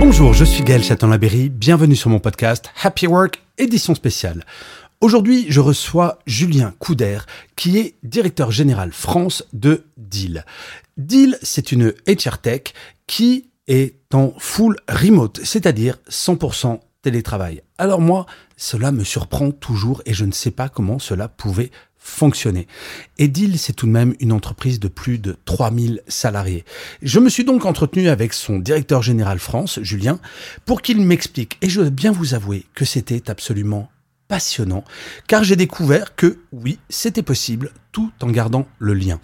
Bonjour, 0.00 0.32
je 0.32 0.46
suis 0.46 0.64
Gaël 0.64 0.82
Chaton-Laberry. 0.82 1.50
Bienvenue 1.50 1.94
sur 1.94 2.08
mon 2.08 2.20
podcast 2.20 2.70
Happy 2.82 3.06
Work, 3.06 3.42
édition 3.58 3.94
spéciale. 3.94 4.46
Aujourd'hui, 5.02 5.44
je 5.50 5.60
reçois 5.60 6.18
Julien 6.26 6.72
Couder, 6.78 7.18
qui 7.54 7.76
est 7.76 7.96
directeur 8.02 8.50
général 8.50 8.92
France 8.92 9.44
de 9.52 9.84
Deal. 9.98 10.46
Deal, 10.96 11.38
c'est 11.42 11.70
une 11.70 11.92
HR 12.08 12.38
Tech 12.38 12.72
qui 13.06 13.50
est 13.68 13.94
en 14.14 14.32
full 14.38 14.76
remote, 14.88 15.38
c'est-à-dire 15.44 15.98
100% 16.08 16.80
télétravail. 17.02 17.62
Alors 17.76 18.00
moi, 18.00 18.24
cela 18.56 18.92
me 18.92 19.04
surprend 19.04 19.50
toujours 19.50 20.00
et 20.06 20.14
je 20.14 20.24
ne 20.24 20.32
sais 20.32 20.50
pas 20.50 20.70
comment 20.70 20.98
cela 20.98 21.28
pouvait 21.28 21.70
fonctionner. 22.00 22.66
Et 23.18 23.28
Deal, 23.28 23.58
c'est 23.58 23.74
tout 23.74 23.86
de 23.86 23.92
même 23.92 24.14
une 24.18 24.32
entreprise 24.32 24.80
de 24.80 24.88
plus 24.88 25.18
de 25.18 25.36
3000 25.44 26.02
salariés. 26.08 26.64
Je 27.02 27.20
me 27.20 27.28
suis 27.28 27.44
donc 27.44 27.66
entretenu 27.66 28.08
avec 28.08 28.32
son 28.32 28.58
directeur 28.58 29.02
général 29.02 29.38
France, 29.38 29.78
Julien, 29.82 30.18
pour 30.64 30.82
qu'il 30.82 31.00
m'explique, 31.00 31.58
et 31.60 31.68
je 31.68 31.80
dois 31.80 31.90
bien 31.90 32.10
vous 32.10 32.34
avouer 32.34 32.64
que 32.74 32.86
c'était 32.86 33.30
absolument 33.30 33.90
passionnant, 34.28 34.84
car 35.26 35.44
j'ai 35.44 35.56
découvert 35.56 36.14
que 36.14 36.38
oui, 36.52 36.78
c'était 36.88 37.22
possible, 37.22 37.72
tout 37.92 38.12
en 38.22 38.30
gardant 38.30 38.66
le 38.78 38.94
lien. 38.94 39.20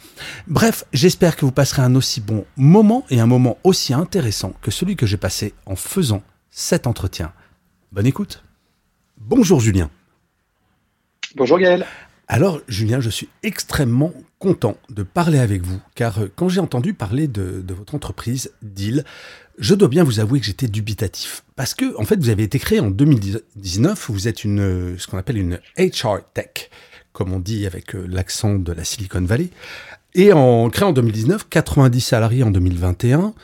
Bref, 0.49 0.85
j'espère 0.93 1.37
que 1.37 1.45
vous 1.45 1.53
passerez 1.53 1.83
un 1.83 1.95
aussi 1.95 2.21
bon 2.21 2.45
moment 2.57 3.07
et 3.09 3.21
un 3.21 3.27
moment 3.27 3.57
aussi 3.63 3.95
intéressant 3.95 4.53
que 4.61 4.73
celui 4.73 4.97
que 4.97 5.07
j'ai 5.07 5.17
passé 5.17 5.55
en 5.65 5.77
faisant 5.77 6.23
cet 6.51 6.89
entretien. 6.89 7.33
Bonne 7.93 8.07
écoute. 8.07 8.43
Bonjour 9.17 9.61
Julien. 9.61 9.91
Bonjour 11.37 11.59
Gaël. 11.59 11.87
Alors 12.29 12.61
Julien, 12.67 13.01
je 13.01 13.09
suis 13.09 13.29
extrêmement 13.45 14.13
content 14.41 14.77
de 14.91 15.05
parler 15.05 15.39
avec 15.39 15.63
vous, 15.63 15.81
car 15.95 16.19
euh, 16.19 16.33
quand 16.35 16.49
j'ai 16.49 16.61
entendu 16.61 16.93
parler 16.93 17.29
de, 17.29 17.65
votre 17.69 17.95
entreprise, 17.95 18.53
Deal, 18.63 19.05
je 19.59 19.75
dois 19.75 19.89
bien 19.89 20.03
vous 20.03 20.19
avouer 20.19 20.41
que 20.41 20.47
j'étais 20.47 20.67
dubitatif. 20.67 21.45
Parce 21.55 21.73
que, 21.75 21.97
en 21.99 22.05
fait, 22.05 22.17
vous 22.17 22.29
avez 22.29 22.43
été 22.43 22.59
créé 22.59 22.81
en 22.81 22.91
2019, 22.91 24.11
vous 24.11 24.27
êtes 24.27 24.43
une, 24.43 24.61
euh, 24.61 24.99
ce 24.99 25.07
qu'on 25.07 25.19
appelle 25.19 25.39
une 25.39 25.61
HR 25.79 26.19
Tech, 26.35 26.69
comme 27.13 27.33
on 27.33 27.39
dit 27.39 27.65
avec 27.65 27.95
euh, 27.95 28.05
l'accent 28.09 28.57
de 28.57 28.73
la 28.73 28.83
Silicon 28.83 29.23
Valley. 29.23 29.51
Et 30.15 30.33
en 30.33 30.69
créé 30.69 30.87
en 30.87 30.93
2019, 30.93 31.49
90 31.49 32.01
salariés 32.01 32.43
en 32.43 32.51
2021, 32.51 33.35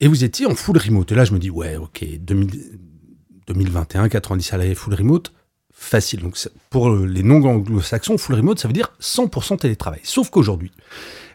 et 0.00 0.08
vous 0.08 0.24
étiez 0.24 0.46
en 0.46 0.54
full 0.54 0.78
remote. 0.78 1.12
Et 1.12 1.14
là, 1.14 1.26
je 1.26 1.32
me 1.32 1.38
dis, 1.38 1.50
ouais, 1.50 1.76
ok, 1.76 2.04
2021, 2.20 4.08
90 4.08 4.42
salariés 4.42 4.74
full 4.74 4.94
remote, 4.94 5.32
facile. 5.74 6.20
Donc 6.20 6.38
pour 6.70 6.90
les 6.90 7.22
non-anglo-saxons, 7.22 8.16
full 8.16 8.36
remote, 8.36 8.58
ça 8.58 8.68
veut 8.68 8.74
dire 8.74 8.92
100% 9.00 9.58
télétravail. 9.58 10.00
Sauf 10.02 10.30
qu'aujourd'hui, 10.30 10.72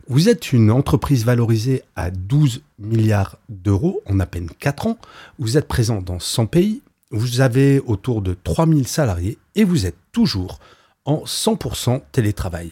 vous 0.07 0.27
êtes 0.27 0.53
une 0.53 0.71
entreprise 0.71 1.23
valorisée 1.23 1.83
à 1.95 2.09
12 2.09 2.63
milliards 2.79 3.37
d'euros 3.47 4.01
en 4.07 4.19
à 4.19 4.25
peine 4.25 4.49
4 4.59 4.87
ans. 4.87 4.97
Vous 5.37 5.57
êtes 5.57 5.67
présent 5.67 6.01
dans 6.01 6.19
100 6.19 6.47
pays. 6.47 6.81
Vous 7.11 7.41
avez 7.41 7.79
autour 7.79 8.21
de 8.21 8.35
3000 8.43 8.87
salariés 8.87 9.37
et 9.55 9.63
vous 9.63 9.85
êtes 9.85 9.97
toujours 10.11 10.59
en 11.05 11.23
100% 11.25 12.01
télétravail. 12.11 12.71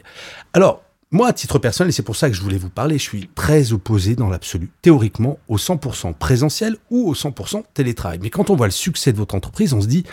Alors, 0.54 0.84
moi, 1.10 1.30
à 1.30 1.34
titre 1.34 1.58
personnel, 1.58 1.90
et 1.90 1.92
c'est 1.94 2.04
pour 2.04 2.16
ça 2.16 2.28
que 2.28 2.36
je 2.36 2.42
voulais 2.42 2.58
vous 2.58 2.70
parler, 2.70 2.98
je 2.98 3.04
suis 3.04 3.30
très 3.34 3.72
opposé 3.72 4.16
dans 4.16 4.30
l'absolu, 4.30 4.70
théoriquement, 4.82 5.40
au 5.48 5.58
100% 5.58 6.14
présentiel 6.14 6.76
ou 6.90 7.10
au 7.10 7.14
100% 7.14 7.64
télétravail. 7.74 8.20
Mais 8.22 8.30
quand 8.30 8.50
on 8.50 8.56
voit 8.56 8.68
le 8.68 8.72
succès 8.72 9.14
de 9.14 9.18
votre 9.18 9.34
entreprise, 9.34 9.74
on 9.74 9.82
se 9.82 9.88
dit, 9.88 10.04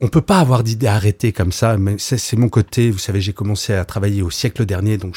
on 0.00 0.08
peut 0.08 0.20
pas 0.20 0.38
avoir 0.38 0.62
d'idée 0.62 0.86
arrêtée 0.86 1.32
comme 1.32 1.52
ça. 1.52 1.76
C'est 1.98 2.36
mon 2.36 2.48
côté. 2.48 2.90
Vous 2.90 2.98
savez, 2.98 3.20
j'ai 3.20 3.32
commencé 3.32 3.72
à 3.72 3.84
travailler 3.84 4.22
au 4.22 4.30
siècle 4.30 4.66
dernier, 4.66 4.98
donc 4.98 5.16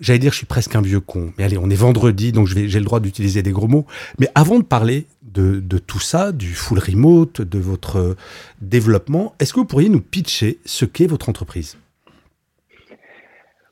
j'allais 0.00 0.18
dire, 0.18 0.32
je 0.32 0.38
suis 0.38 0.46
presque 0.46 0.74
un 0.74 0.82
vieux 0.82 1.00
con. 1.00 1.32
Mais 1.38 1.44
allez, 1.44 1.58
on 1.58 1.70
est 1.70 1.76
vendredi, 1.76 2.32
donc 2.32 2.46
j'ai 2.46 2.66
le 2.66 2.84
droit 2.84 3.00
d'utiliser 3.00 3.42
des 3.42 3.52
gros 3.52 3.68
mots. 3.68 3.86
Mais 4.18 4.28
avant 4.34 4.58
de 4.58 4.64
parler 4.64 5.06
de, 5.22 5.60
tout 5.78 6.00
ça, 6.00 6.32
du 6.32 6.54
full 6.54 6.78
remote, 6.78 7.40
de 7.40 7.58
votre 7.58 8.16
développement, 8.60 9.34
est-ce 9.38 9.52
que 9.52 9.60
vous 9.60 9.66
pourriez 9.66 9.88
nous 9.88 10.00
pitcher 10.00 10.58
ce 10.64 10.84
qu'est 10.84 11.06
votre 11.06 11.28
entreprise? 11.28 11.76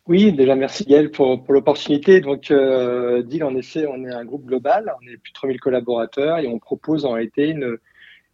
Oui, 0.07 0.33
déjà 0.33 0.55
merci 0.55 0.87
Gaël 0.87 1.11
pour, 1.11 1.45
l'opportunité. 1.51 2.23
Donc, 2.23 2.51
euh, 2.51 3.23
Deal, 3.23 3.45
en 3.45 3.53
on 3.53 3.59
est 3.59 4.15
un 4.15 4.25
groupe 4.25 4.47
global, 4.47 4.91
on 5.03 5.07
est 5.07 5.19
plus 5.19 5.33
de 5.33 5.35
3000 5.35 5.61
collaborateurs 5.61 6.39
et 6.39 6.49
on 6.49 6.59
propose 6.59 7.05
en 7.05 7.13
réalité 7.13 7.49
une, 7.49 7.77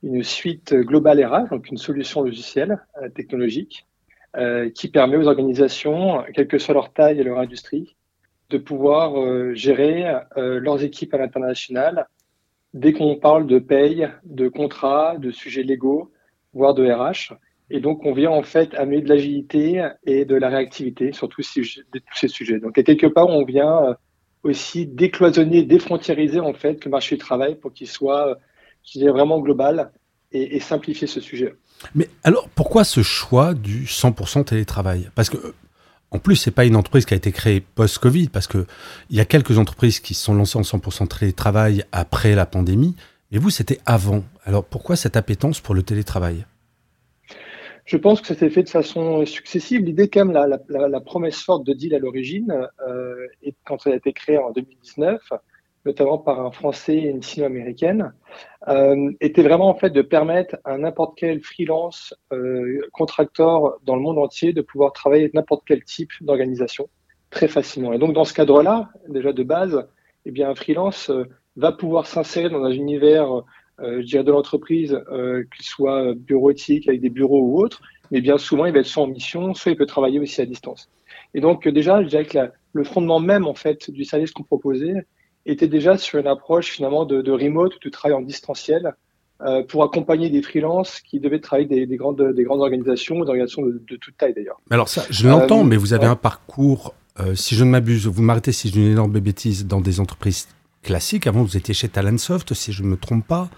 une 0.04 0.22
suite 0.22 0.74
globale 0.74 1.24
RH, 1.24 1.48
donc 1.50 1.70
une 1.70 1.78
solution 1.78 2.22
logicielle 2.22 2.78
euh, 3.02 3.08
technologique 3.08 3.86
euh, 4.36 4.68
qui 4.68 4.88
permet 4.88 5.16
aux 5.16 5.26
organisations, 5.26 6.22
quelle 6.34 6.46
que 6.46 6.58
soit 6.58 6.74
leur 6.74 6.92
taille 6.92 7.20
et 7.20 7.24
leur 7.24 7.38
industrie, 7.38 7.96
de 8.50 8.58
pouvoir 8.58 9.18
euh, 9.18 9.54
gérer 9.54 10.04
leurs 10.36 10.84
équipes 10.84 11.14
à 11.14 11.18
l'international 11.18 12.06
dès 12.74 12.92
qu'on 12.92 13.16
parle 13.16 13.46
de 13.46 13.58
paye, 13.58 14.08
de 14.24 14.48
contrat, 14.48 15.16
de 15.16 15.30
sujets 15.30 15.62
légaux, 15.62 16.12
voire 16.52 16.74
de 16.74 16.84
RH. 16.84 17.34
Et 17.70 17.80
donc, 17.80 18.04
on 18.04 18.12
vient 18.12 18.30
en 18.30 18.42
fait 18.42 18.74
amener 18.74 19.00
de 19.00 19.08
l'agilité 19.08 19.88
et 20.04 20.24
de 20.24 20.34
la 20.34 20.48
réactivité 20.48 21.12
sur 21.12 21.28
tous 21.28 21.42
ces, 21.42 22.28
sujets. 22.28 22.58
Donc, 22.58 22.76
à 22.76 22.82
quelque 22.82 23.06
part, 23.06 23.28
on 23.28 23.44
vient 23.44 23.96
aussi 24.42 24.86
décloisonner, 24.86 25.62
défrontiériser 25.62 26.40
en 26.40 26.52
fait 26.52 26.84
le 26.84 26.90
marché 26.90 27.14
du 27.14 27.20
travail 27.20 27.54
pour 27.54 27.72
qu'il 27.72 27.86
soit 27.86 28.38
qui 28.84 29.04
est 29.04 29.10
vraiment 29.10 29.40
global 29.40 29.90
et, 30.32 30.60
simplifier 30.60 31.06
ce 31.06 31.20
sujet. 31.20 31.54
Mais 31.94 32.08
alors, 32.22 32.48
pourquoi 32.48 32.84
ce 32.84 33.02
choix 33.02 33.54
du 33.54 33.84
100% 33.84 34.44
télétravail? 34.44 35.10
Parce 35.14 35.30
que, 35.30 35.54
en 36.10 36.18
plus, 36.18 36.36
c'est 36.36 36.50
pas 36.50 36.64
une 36.64 36.76
entreprise 36.76 37.04
qui 37.04 37.14
a 37.14 37.16
été 37.16 37.32
créée 37.32 37.60
post-Covid, 37.60 38.28
parce 38.28 38.46
qu'il 38.46 38.66
y 39.10 39.20
a 39.20 39.24
quelques 39.24 39.58
entreprises 39.58 40.00
qui 40.00 40.14
se 40.14 40.24
sont 40.24 40.34
lancées 40.34 40.58
en 40.58 40.62
100% 40.62 41.18
télétravail 41.18 41.84
après 41.92 42.34
la 42.34 42.46
pandémie, 42.46 42.96
mais 43.30 43.38
vous, 43.38 43.50
c'était 43.50 43.78
avant. 43.86 44.24
Alors, 44.44 44.64
pourquoi 44.64 44.96
cette 44.96 45.16
appétence 45.16 45.60
pour 45.60 45.74
le 45.74 45.82
télétravail? 45.82 46.44
Je 47.84 47.96
pense 47.96 48.20
que 48.20 48.26
ça 48.26 48.34
s'est 48.34 48.48
fait 48.48 48.62
de 48.62 48.70
façon 48.70 49.26
successive. 49.26 49.82
L'idée, 49.82 50.08
quand 50.08 50.24
même, 50.24 50.32
la, 50.32 50.88
la, 50.88 51.00
promesse 51.00 51.42
forte 51.42 51.66
de 51.66 51.74
Deal 51.74 51.94
à 51.94 51.98
l'origine, 51.98 52.66
euh, 52.88 53.26
et 53.42 53.54
quand 53.66 53.86
elle 53.86 53.92
a 53.92 53.96
été 53.96 54.12
créée 54.12 54.38
en 54.38 54.52
2019, 54.52 55.20
notamment 55.84 56.18
par 56.18 56.40
un 56.40 56.50
Français 56.50 56.96
et 56.96 57.08
une 57.08 57.22
Sino-américaine, 57.22 58.12
euh, 58.68 59.12
était 59.20 59.42
vraiment 59.42 59.68
en 59.68 59.74
fait 59.74 59.90
de 59.90 60.02
permettre 60.02 60.56
à 60.64 60.78
n'importe 60.78 61.16
quel 61.18 61.42
freelance 61.42 62.14
euh, 62.32 62.80
contracteur 62.92 63.78
dans 63.84 63.94
le 63.94 64.02
monde 64.02 64.18
entier 64.18 64.52
de 64.52 64.62
pouvoir 64.62 64.92
travailler 64.92 65.24
avec 65.24 65.34
n'importe 65.34 65.64
quel 65.66 65.84
type 65.84 66.10
d'organisation 66.22 66.88
très 67.30 67.48
facilement. 67.48 67.92
Et 67.92 67.98
donc 67.98 68.14
dans 68.14 68.24
ce 68.24 68.32
cadre-là, 68.32 68.90
déjà 69.08 69.32
de 69.32 69.42
base, 69.42 69.86
eh 70.24 70.30
bien 70.30 70.50
un 70.50 70.54
freelance 70.54 71.10
euh, 71.10 71.24
va 71.56 71.72
pouvoir 71.72 72.06
s'insérer 72.06 72.48
dans 72.48 72.64
un 72.64 72.70
univers, 72.70 73.30
euh, 73.80 74.00
je 74.00 74.06
dirais 74.06 74.24
de 74.24 74.32
l'entreprise, 74.32 74.98
qu'il 75.54 75.64
soit 75.64 76.14
bureautique 76.14 76.88
avec 76.88 77.00
des 77.00 77.10
bureaux 77.10 77.42
ou 77.42 77.62
autre, 77.62 77.82
mais 78.10 78.20
bien 78.20 78.38
souvent 78.38 78.64
il 78.64 78.72
va 78.72 78.80
être 78.80 78.86
soit 78.86 79.02
en 79.02 79.08
mission, 79.08 79.54
soit 79.54 79.72
il 79.72 79.76
peut 79.76 79.86
travailler 79.86 80.18
aussi 80.18 80.40
à 80.40 80.46
distance. 80.46 80.90
Et 81.34 81.40
donc 81.40 81.68
déjà, 81.68 82.02
je 82.02 82.08
dirais 82.08 82.24
que 82.24 82.38
le 82.72 82.84
fondement 82.84 83.20
même 83.20 83.46
en 83.46 83.54
fait 83.54 83.90
du 83.90 84.04
service 84.04 84.32
qu'on 84.32 84.42
proposait 84.44 85.04
était 85.46 85.68
déjà 85.68 85.98
sur 85.98 86.18
une 86.18 86.26
approche 86.26 86.68
finalement 86.70 87.04
de, 87.04 87.22
de 87.22 87.32
remote, 87.32 87.74
de 87.82 87.90
travail 87.90 88.16
en 88.16 88.22
distanciel, 88.22 88.94
euh, 89.42 89.62
pour 89.62 89.82
accompagner 89.82 90.30
des 90.30 90.42
freelances 90.42 91.00
qui 91.00 91.20
devaient 91.20 91.40
travailler 91.40 91.68
des, 91.68 91.86
des 91.86 91.96
grandes, 91.96 92.32
des 92.32 92.44
grandes 92.44 92.60
organisations, 92.60 93.16
des 93.16 93.28
organisations 93.28 93.62
de, 93.62 93.82
de 93.88 93.96
toute 93.96 94.16
taille 94.16 94.32
d'ailleurs. 94.32 94.60
Alors 94.70 94.88
ça, 94.88 95.04
je 95.10 95.28
l'entends, 95.28 95.60
euh, 95.60 95.64
mais 95.64 95.76
vous 95.76 95.92
avez 95.92 96.04
ouais. 96.04 96.10
un 96.10 96.16
parcours, 96.16 96.94
euh, 97.20 97.34
si 97.34 97.54
je 97.56 97.64
ne 97.64 97.70
m'abuse, 97.70 98.06
vous 98.06 98.22
m'arrêtez 98.22 98.52
si 98.52 98.70
j'ai 98.70 98.80
une 98.80 98.92
énorme 98.92 99.18
bêtise, 99.18 99.66
dans 99.66 99.80
des 99.80 100.00
entreprises 100.00 100.48
classiques. 100.82 101.26
Avant, 101.26 101.42
vous 101.42 101.56
étiez 101.56 101.74
chez 101.74 101.88
Talentsoft, 101.88 102.54
si 102.54 102.72
je 102.72 102.82
ne 102.82 102.88
me 102.88 102.96
trompe 102.96 103.26
pas. 103.26 103.50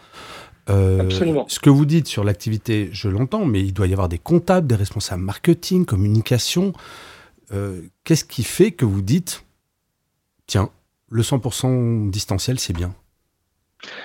Absolument. 0.69 1.45
Ce 1.47 1.61
que 1.61 1.71
vous 1.71 1.87
dites 1.87 2.09
sur 2.09 2.25
l'activité, 2.25 2.89
je 2.91 3.09
l'entends, 3.09 3.45
mais 3.45 3.61
il 3.61 3.73
doit 3.73 3.87
y 3.87 3.93
avoir 3.93 4.09
des 4.09 4.19
comptables, 4.19 4.67
des 4.67 4.75
responsables 4.75 5.23
marketing, 5.23 5.85
communication. 5.85 6.73
Qu'est-ce 8.03 8.25
qui 8.25 8.43
fait 8.43 8.73
que 8.73 8.85
vous 8.85 9.03
dites, 9.03 9.45
tiens, 10.49 10.71
le 11.09 11.23
100% 11.23 12.11
distanciel, 12.11 12.59
c'est 12.59 12.73
bien 12.73 12.95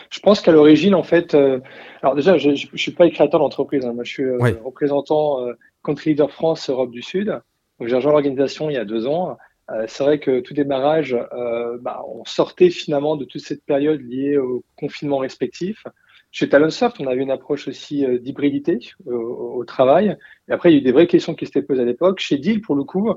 je 0.10 0.20
pense 0.20 0.42
qu'à 0.42 0.52
l'origine, 0.52 0.96
en 0.96 1.04
fait, 1.04 1.34
euh, 1.34 1.60
alors 2.02 2.16
déjà, 2.16 2.38
je 2.38 2.50
ne 2.50 2.78
suis 2.78 2.92
pas 2.92 3.06
le 3.06 3.12
créateur 3.12 3.40
d'entreprise. 3.40 3.86
Hein, 3.86 3.94
moi, 3.94 4.04
je 4.04 4.12
suis 4.12 4.24
euh, 4.24 4.38
Ouais. 4.38 4.60
représentant 4.64 5.46
euh, 5.46 5.54
Country 5.84 6.12
Leader 6.12 6.32
France 6.32 6.70
Europe 6.70 6.92
du 6.92 7.02
Sud. 7.02 7.28
Donc, 7.80 7.88
j'ai 7.88 7.96
rejoint 7.96 8.12
l'organisation 8.12 8.70
il 8.70 8.74
y 8.74 8.78
a 8.78 8.86
deux 8.86 9.08
ans 9.08 9.38
c'est 9.88 10.04
vrai 10.04 10.20
que 10.20 10.42
tout 10.42 10.54
démarrage, 10.54 11.18
bah, 11.80 12.04
on 12.06 12.26
sortait 12.26 12.72
finalement 12.72 13.16
de 13.16 13.24
toute 13.24 13.40
cette 13.40 13.64
période 13.64 14.02
liée 14.02 14.38
au 14.38 14.66
confinement 14.76 15.18
respectif. 15.18 15.88
Chez 16.30 16.50
Talonsoft, 16.50 17.00
on 17.00 17.08
avait 17.08 17.22
une 17.22 17.32
approche 17.32 17.70
aussi 17.70 18.06
d'hybridité 18.20 18.80
au, 19.06 19.64
travail. 19.64 20.18
Et 20.50 20.52
après, 20.52 20.72
il 20.72 20.74
y 20.74 20.76
a 20.76 20.80
eu 20.82 20.84
des 20.84 20.92
vraies 20.92 21.08
questions 21.08 21.36
qui 21.36 21.46
s'étaient 21.46 21.62
posées 21.62 21.84
à 21.84 21.86
l'époque. 21.86 22.20
Chez 22.20 22.38
Deal, 22.38 22.60
pour 22.60 22.76
le 22.76 22.84
coup, 22.84 23.14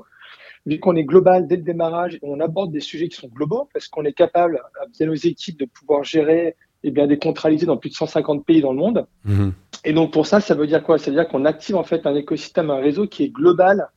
vu 0.65 0.79
qu'on 0.79 0.95
est 0.95 1.03
global 1.03 1.47
dès 1.47 1.57
le 1.57 1.61
démarrage, 1.61 2.17
on 2.21 2.39
aborde 2.39 2.71
des 2.71 2.79
sujets 2.79 3.07
qui 3.07 3.17
sont 3.17 3.27
globaux 3.27 3.69
parce 3.73 3.87
qu'on 3.87 4.03
est 4.03 4.13
capable, 4.13 4.61
via 4.97 5.05
nos 5.05 5.13
équipes, 5.13 5.59
de 5.59 5.65
pouvoir 5.65 6.03
gérer 6.03 6.55
et 6.83 6.89
eh 6.89 6.91
bien, 6.91 7.07
décontraliser 7.07 7.65
dans 7.65 7.77
plus 7.77 7.89
de 7.89 7.95
150 7.95 8.45
pays 8.45 8.61
dans 8.61 8.71
le 8.71 8.77
monde. 8.77 9.07
Mhm. 9.23 9.53
Et 9.85 9.93
donc 9.93 10.13
pour 10.13 10.27
ça, 10.27 10.39
ça 10.39 10.53
veut 10.53 10.67
dire 10.67 10.83
quoi? 10.83 10.99
Ça 10.99 11.09
veut 11.09 11.17
dire 11.17 11.27
qu'on 11.27 11.45
active 11.45 11.75
en 11.75 11.83
fait 11.83 12.05
un 12.05 12.15
écosystème, 12.15 12.69
un 12.69 12.77
réseau 12.77 13.07
qui 13.07 13.23
est 13.23 13.29
global 13.29 13.89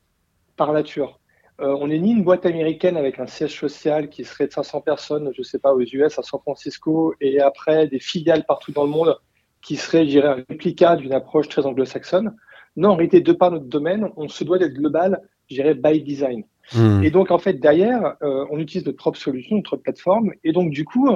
par 0.55 0.73
nature. 0.73 1.19
Euh, 1.61 1.75
on 1.79 1.87
n'est 1.87 1.99
ni 1.99 2.11
une 2.11 2.23
boîte 2.23 2.45
américaine 2.45 2.95
avec 2.95 3.19
un 3.19 3.27
siège 3.27 3.59
social 3.59 4.09
qui 4.09 4.23
serait 4.23 4.47
de 4.47 4.53
500 4.53 4.81
personnes, 4.81 5.31
je 5.33 5.41
ne 5.41 5.43
sais 5.43 5.59
pas, 5.59 5.73
aux 5.73 5.81
US, 5.81 6.17
à 6.17 6.23
San 6.23 6.39
Francisco, 6.39 7.13
et 7.19 7.41
après 7.41 7.87
des 7.87 7.99
filiales 7.99 8.45
partout 8.45 8.71
dans 8.71 8.85
le 8.85 8.89
monde 8.89 9.17
qui 9.61 9.75
seraient, 9.75 10.05
je 10.05 10.11
dirais, 10.11 10.27
un 10.29 10.45
réplica 10.47 10.95
d'une 10.95 11.13
approche 11.13 11.49
très 11.49 11.65
anglo-saxonne. 11.65 12.33
Non, 12.77 12.91
en 12.91 12.95
réalité, 12.95 13.19
de 13.19 13.33
par 13.33 13.51
notre 13.51 13.65
domaine, 13.65 14.09
on 14.15 14.29
se 14.29 14.43
doit 14.43 14.57
d'être 14.57 14.73
global, 14.73 15.21
je 15.49 15.55
dirais, 15.55 15.73
by 15.73 16.01
design. 16.01 16.43
Mhm. 16.75 17.03
Et 17.03 17.11
donc, 17.11 17.31
en 17.31 17.39
fait, 17.39 17.53
derrière, 17.53 18.15
euh, 18.21 18.45
on 18.51 18.59
utilise 18.59 18.85
notre 18.85 18.97
propre 18.97 19.17
solution, 19.17 19.55
notre 19.57 19.77
plateforme. 19.77 20.31
Et 20.43 20.51
donc, 20.51 20.71
du 20.71 20.85
coup, 20.85 21.09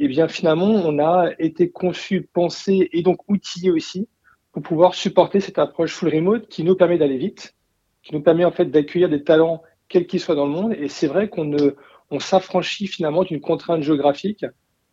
et 0.00 0.04
eh 0.04 0.08
bien 0.08 0.28
finalement, 0.28 0.70
on 0.70 0.98
a 0.98 1.28
été 1.38 1.70
conçu, 1.70 2.26
pensé 2.32 2.88
et 2.92 3.02
donc 3.02 3.18
outillé 3.28 3.70
aussi 3.70 4.08
pour 4.50 4.62
pouvoir 4.62 4.94
supporter 4.94 5.40
cette 5.40 5.58
approche 5.58 5.92
full 5.92 6.08
remote 6.08 6.48
qui 6.48 6.64
nous 6.64 6.74
permet 6.74 6.96
d'aller 6.96 7.18
vite, 7.18 7.54
qui 8.02 8.14
nous 8.14 8.22
permet 8.22 8.46
en 8.46 8.50
fait 8.50 8.64
d'accueillir 8.64 9.10
des 9.10 9.22
talents 9.22 9.62
quels 9.90 10.06
qu'ils 10.06 10.20
soient 10.20 10.34
dans 10.34 10.46
le 10.46 10.52
monde. 10.52 10.72
Et 10.72 10.88
c'est 10.88 11.06
vrai 11.06 11.28
qu'on 11.28 11.44
ne, 11.44 11.76
on 12.10 12.18
s'affranchit 12.18 12.86
finalement 12.86 13.24
d'une 13.24 13.42
contrainte 13.42 13.82
géographique 13.82 14.46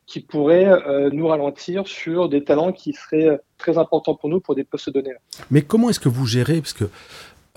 qui 0.08 0.22
pourrait 0.22 0.68
euh, 0.68 1.10
nous 1.12 1.28
ralentir 1.28 1.88
sur 1.88 2.30
des 2.30 2.44
talents 2.44 2.72
qui 2.72 2.94
seraient 2.94 3.40
très 3.58 3.78
importants 3.78 4.16
pour 4.16 4.30
nous 4.30 4.40
pour 4.40 4.56
des 4.56 4.64
postes 4.64 4.90
donnés. 4.90 5.14
Mais 5.52 5.62
comment 5.62 5.90
est-ce 5.90 6.00
que 6.00 6.10
vous 6.10 6.26
gérez? 6.26 6.60
Parce 6.60 6.74
que 6.74 6.86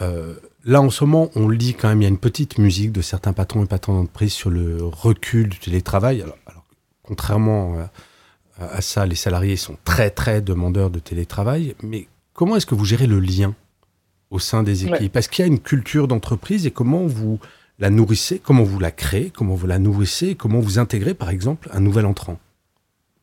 euh, 0.03 0.35
là, 0.65 0.81
en 0.81 0.91
ce 0.91 1.05
moment, 1.05 1.31
on 1.35 1.49
lit 1.49 1.75
quand 1.75 1.89
même, 1.89 2.01
il 2.01 2.05
y 2.05 2.07
a 2.07 2.11
une 2.11 2.19
petite 2.19 2.59
musique 2.59 2.93
de 2.93 3.03
certains 3.03 3.33
patrons 3.33 3.65
et 3.65 3.67
patrons 3.67 3.95
d'entreprise 3.95 4.33
sur 4.33 4.51
le 4.51 4.79
recul 4.83 5.49
du 5.49 5.59
télétravail. 5.59 6.23
Alors, 6.23 6.65
contrairement 7.03 7.77
euh, 7.77 7.85
à 8.59 8.81
ça, 8.81 9.07
les 9.07 9.15
salariés 9.15 9.57
sont 9.57 9.77
très 9.85 10.11
très 10.11 10.41
demandeurs 10.41 10.91
de 10.91 10.99
télétravail. 10.99 11.75
Mais 11.83 12.07
comment 12.33 12.57
est-ce 12.57 12.67
que 12.67 12.75
vous 12.75 12.85
gérez 12.85 13.07
le 13.07 13.21
lien 13.21 13.55
au 14.31 14.39
sein 14.39 14.63
des 14.63 14.87
équipes? 14.87 15.17
Est-ce 15.17 15.29
qu'il 15.29 15.45
y 15.45 15.49
a 15.49 15.51
une 15.51 15.61
culture 15.61 16.09
d'entreprise 16.09 16.67
et 16.67 16.71
comment 16.71 17.07
vous 17.07 17.39
la 17.79 17.91
nourrissez 17.91 18.39
Comment 18.39 18.63
vous 18.63 18.79
la 18.79 18.91
créez 18.91 19.31
Comment 19.31 19.55
vous 19.55 19.67
la 19.67 19.79
nourrissez 19.79 20.35
Comment 20.35 20.61
vous 20.61 20.79
intégrez, 20.79 21.15
par 21.15 21.31
exemple, 21.31 21.69
un 21.73 21.81
nouvel 21.81 22.07
entrant? 22.07 22.39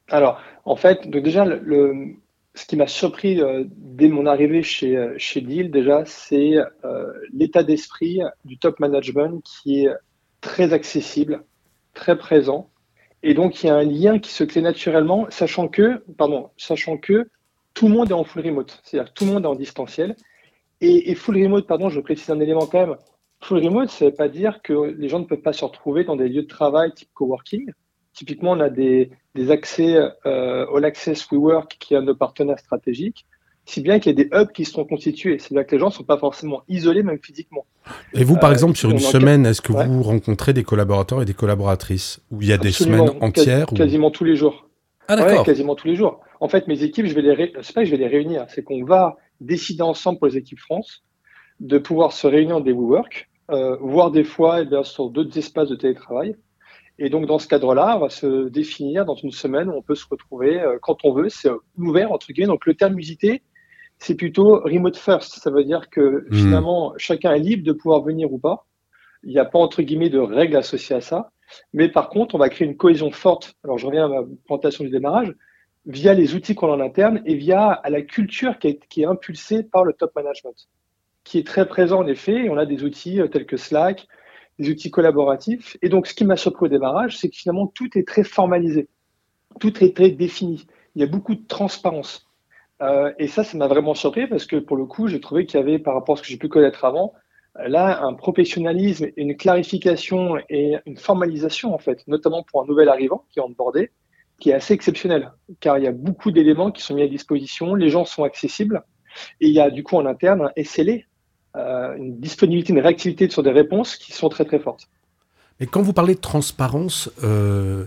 Alors, 0.10 0.40
en 0.66 0.76
fait, 0.76 1.08
donc 1.10 1.24
déjà, 1.24 1.46
le, 1.46 2.16
ce 2.58 2.66
qui 2.66 2.76
m'a 2.76 2.88
surpris 2.88 3.42
euh, 3.42 3.64
dès 3.68 4.10
mon 4.10 4.26
arrivée 4.26 4.64
chez, 4.64 4.98
euh, 4.98 5.14
chez 5.18 5.42
Deal, 5.42 5.72
déjà, 5.72 6.04
c'est 6.06 6.56
l'état 7.34 7.64
d'esprit 7.64 8.20
du 8.46 8.58
top 8.58 8.80
management 8.80 9.42
qui 9.44 9.86
est 9.86 9.92
très 10.42 10.74
accessible, 10.74 11.44
très 11.94 12.18
présent, 12.18 12.70
et 13.24 13.34
donc, 13.34 13.64
il 13.64 13.68
y 13.68 13.70
a 13.70 13.76
un 13.76 13.84
lien 13.84 14.20
qui 14.20 14.32
se 14.32 14.44
crée 14.44 14.62
naturellement, 14.62 15.28
sachant 15.30 15.68
que, 15.68 16.04
pardon, 16.18 16.50
sachant 16.58 16.98
que 16.98 17.30
tout 17.74 17.88
le 17.88 17.94
monde 17.94 18.12
est 18.12 18.14
en 18.14 18.24
full 18.24 18.46
remote. 18.46 18.80
C'est-à-dire 18.84 19.14
tout 19.14 19.26
le 19.26 19.32
monde 19.34 19.44
est 19.44 19.48
en 19.48 19.56
distanciel. 19.56 20.16
Et, 20.82 21.16
full 21.16 21.42
remote, 21.42 21.66
pardon, 21.68 21.90
je 21.90 22.00
précise 22.00 22.30
un 22.30 22.40
élément 22.40 22.68
quand 22.68 22.86
même. 22.86 22.98
Full 23.42 23.66
remote, 23.66 23.90
ça 23.90 24.06
ne 24.06 24.10
veut 24.12 24.16
pas 24.16 24.30
dire 24.30 24.62
que 24.62 24.96
les 24.98 25.10
gens 25.10 25.20
ne 25.20 25.26
peuvent 25.26 25.42
pas 25.42 25.54
se 25.54 25.66
retrouver 25.66 26.04
dans 26.04 26.16
des 26.16 26.30
lieux 26.30 26.44
de 26.44 26.48
travail 26.48 26.94
type 26.94 27.10
coworking. 27.14 27.72
Typiquement, 28.18 28.54
on 28.54 28.60
a 28.60 28.70
des, 28.70 29.12
accès 29.50 29.96
euh, 30.26 30.66
All 30.76 30.84
Access 30.86 31.28
WeWork 31.32 31.78
qui 31.80 31.94
est 31.94 31.98
un 31.98 32.02
de 32.02 32.08
nos 32.08 32.16
partenaires 32.16 32.58
stratégiques 32.58 33.28
si 33.68 33.82
bien 33.82 34.00
qu'il 34.00 34.18
y 34.18 34.22
a 34.22 34.24
des 34.24 34.30
hubs 34.34 34.52
qui 34.54 34.66
sont 34.66 34.86
constitués. 34.86 35.38
C'est-à-dire 35.38 35.68
que 35.68 35.76
les 35.76 35.80
gens 35.80 35.88
ne 35.88 35.92
sont 35.92 36.06
pas 36.06 36.18
forcément 36.18 36.64
isolés, 36.70 37.04
même 37.04 37.20
physiquement. 37.22 37.66
Et 38.14 38.24
vous, 38.24 38.38
par 38.38 38.50
euh, 38.50 38.54
exemple, 38.54 38.78
sur 38.78 38.90
une 38.90 38.98
semaine, 38.98 39.46
est-ce 39.46 39.62
que 39.62 39.74
vous 39.74 40.04
rencontrez 40.04 40.54
des 40.54 40.64
collaborateurs 40.64 41.22
et 41.22 41.26
des 41.26 41.34
collaboratrices 41.34 42.22
Où 42.32 42.42
il 42.42 42.48
y 42.48 42.54
a 42.54 42.58
des 42.58 42.72
semaines 42.72 43.12
entières 43.22 43.68
Quasiment 43.68 44.10
tous 44.10 44.24
les 44.24 44.36
jours. 44.36 44.68
Ah, 45.10 45.18
d'accord. 45.18 45.46
quasiment 45.46 45.76
tous 45.76 45.88
les 45.88 45.96
jours. 45.96 46.22
En 46.40 46.50
fait, 46.50 46.68
mes 46.68 46.82
équipes, 46.84 47.06
je 47.06 47.14
vais 47.14 47.22
les, 47.22 47.34
ré... 47.34 47.48
pas 47.48 47.62
que 47.62 47.86
je 47.86 47.92
vais 47.92 47.98
les 47.98 48.08
réunir, 48.08 48.46
c'est 48.50 48.64
qu'on 48.64 48.84
va 48.84 49.18
décider 49.42 49.82
ensemble 49.82 50.18
pour 50.18 50.28
les 50.28 50.38
équipes 50.38 50.60
France 50.60 51.04
de 51.60 51.78
pouvoir 51.78 52.12
se 52.14 52.26
réunir 52.28 52.56
dans 52.56 52.64
des 52.64 52.74
WeWork, 52.74 53.30
euh, 53.52 53.78
voire 53.80 54.12
des 54.12 54.24
fois 54.24 54.62
eh 54.62 54.66
bien, 54.66 54.84
sur 54.84 55.10
d'autres 55.10 55.38
espaces 55.38 55.70
de 55.70 55.76
télétravail. 55.76 56.36
Et 57.00 57.10
donc, 57.10 57.28
dans 57.28 57.40
ce 57.40 57.48
cadre-là, 57.48 57.98
on 57.98 58.00
va 58.02 58.10
se 58.10 58.50
définir 58.50 59.06
dans 59.06 59.16
une 59.16 59.32
semaine 59.32 59.70
où 59.70 59.74
on 59.74 59.82
peut 59.82 59.96
se 59.96 60.06
retrouver 60.10 60.60
euh, 60.60 60.78
quand 60.82 61.06
on 61.06 61.14
veut. 61.14 61.30
C'est 61.30 61.50
ouvert, 61.78 62.12
entre 62.12 62.32
guillemets. 62.32 62.48
Donc, 62.48 62.66
le 62.66 62.74
terme 62.74 62.98
usité, 62.98 63.44
c'est 64.00 64.16
plutôt 64.16 64.60
remote 64.62 64.98
first. 64.98 65.36
Ça 65.40 65.52
veut 65.52 65.64
dire 65.64 65.90
que 65.90 66.26
hmm. 66.30 66.34
finalement, 66.34 66.94
chacun 66.98 67.34
est 67.34 67.40
libre 67.40 67.64
de 67.64 67.72
pouvoir 67.72 68.02
venir 68.02 68.32
ou 68.34 68.40
pas. 68.40 68.66
Il 69.24 69.32
n'y 69.32 69.40
a 69.40 69.46
pas, 69.46 69.60
entre 69.60 69.82
guillemets, 69.82 70.10
de 70.10 70.20
règles 70.20 70.56
associées 70.56 70.96
à 70.96 71.02
ça. 71.02 71.32
Mais 71.74 71.90
par 71.90 72.10
contre, 72.10 72.36
on 72.36 72.38
va 72.38 72.50
créer 72.50 72.68
une 72.68 72.78
cohésion 72.78 73.12
forte. 73.12 73.56
Alors, 73.64 73.78
je 73.78 73.86
reviens 73.86 74.06
à 74.06 74.10
ma 74.10 74.22
présentation 74.46 74.84
du 74.84 74.90
démarrage 74.90 75.34
via 75.86 76.14
les 76.14 76.36
outils 76.36 76.54
qu'on 76.54 76.72
a 76.72 76.76
en 76.76 76.82
interne 76.82 77.22
et 77.26 77.36
via 77.36 77.70
à 77.70 77.90
la 77.90 78.02
culture 78.02 78.60
qui 78.60 78.68
est, 78.68 78.88
qui 78.90 79.04
est 79.04 79.06
impulsée 79.06 79.64
par 79.64 79.86
le 79.86 79.94
top 79.94 80.14
management, 80.16 80.68
qui 81.24 81.38
est 81.40 81.48
très 81.48 81.68
présent 81.68 82.00
en 82.00 82.08
effet. 82.08 82.46
Et 82.46 82.50
on 82.50 82.58
a 82.58 82.66
des 82.66 82.84
outils 82.84 83.22
euh, 83.22 83.28
tels 83.28 83.46
que 83.46 83.58
Slack, 83.58 84.08
des 84.60 84.70
outils 84.70 84.92
collaboratifs. 84.92 85.78
Et 85.82 85.90
donc, 85.90 86.08
ce 86.08 86.14
qui 86.14 86.26
m'a 86.26 86.38
surpris 86.38 86.66
au 86.66 86.70
démarrage, 86.70 87.18
c'est 87.18 87.30
que 87.30 87.36
finalement, 87.36 87.68
tout 87.68 87.98
est 87.98 88.08
très 88.08 88.24
formalisé. 88.24 88.90
Tout 89.60 89.84
est 89.84 89.96
très 89.96 90.10
défini. 90.10 90.66
Il 90.96 91.02
y 91.02 91.04
a 91.04 91.08
beaucoup 91.08 91.36
de 91.36 91.46
transparence. 91.48 92.28
Euh, 92.82 93.12
et 93.18 93.28
ça, 93.28 93.44
ça 93.44 93.58
m'a 93.58 93.68
vraiment 93.68 93.96
surpris 93.96 94.28
parce 94.28 94.46
que 94.46 94.56
pour 94.58 94.78
le 94.78 94.86
coup, 94.86 95.08
j'ai 95.08 95.20
trouvé 95.20 95.46
qu'il 95.46 95.60
y 95.60 95.64
avait, 95.64 95.80
par 95.80 95.94
rapport 95.94 96.14
à 96.14 96.18
ce 96.18 96.22
que 96.22 96.28
j'ai 96.28 96.38
pu 96.38 96.48
connaître 96.48 96.86
avant, 96.86 97.14
là, 97.66 98.04
un 98.04 98.14
professionnalisme, 98.14 99.08
une 99.16 99.36
clarification 99.36 100.38
et 100.50 100.76
une 100.86 100.98
formalisation, 100.98 101.74
en 101.74 101.80
fait, 101.80 102.08
notamment 102.08 102.44
pour 102.44 102.62
un 102.62 102.66
nouvel 102.66 102.90
arrivant 102.90 103.26
qui 103.32 103.40
est 103.40 103.42
onboardé, 103.42 103.92
qui 104.40 104.52
est 104.52 104.54
assez 104.54 104.74
exceptionnel, 104.74 105.32
car 105.60 105.78
il 105.78 105.84
y 105.84 105.88
a 105.88 105.92
beaucoup 105.92 106.32
d'éléments 106.32 106.72
qui 106.72 106.84
sont 106.84 106.94
mis 106.94 107.02
à 107.02 107.08
disposition, 107.08 107.74
les 107.74 107.90
gens 107.90 108.06
sont 108.06 108.24
accessibles, 108.24 108.84
et 109.42 109.48
il 109.48 109.54
y 109.54 109.60
a 109.60 109.72
du 109.72 109.84
coup 109.84 109.96
en 109.96 110.06
interne 110.06 110.44
un 110.56 110.64
SLA, 110.64 110.94
euh, 110.94 111.00
une 111.98 112.20
disponibilité, 112.20 112.74
une 112.74 112.80
réactivité 112.80 113.30
sur 113.30 113.44
des 113.44 113.52
réponses 113.52 113.96
qui 113.96 114.12
sont 114.12 114.30
très 114.30 114.46
très 114.46 114.60
fortes. 114.60 114.88
Et 115.60 115.66
quand 115.66 115.82
vous 115.82 115.94
parlez 115.94 116.16
de 116.16 116.20
transparence, 116.20 117.10
euh, 117.24 117.86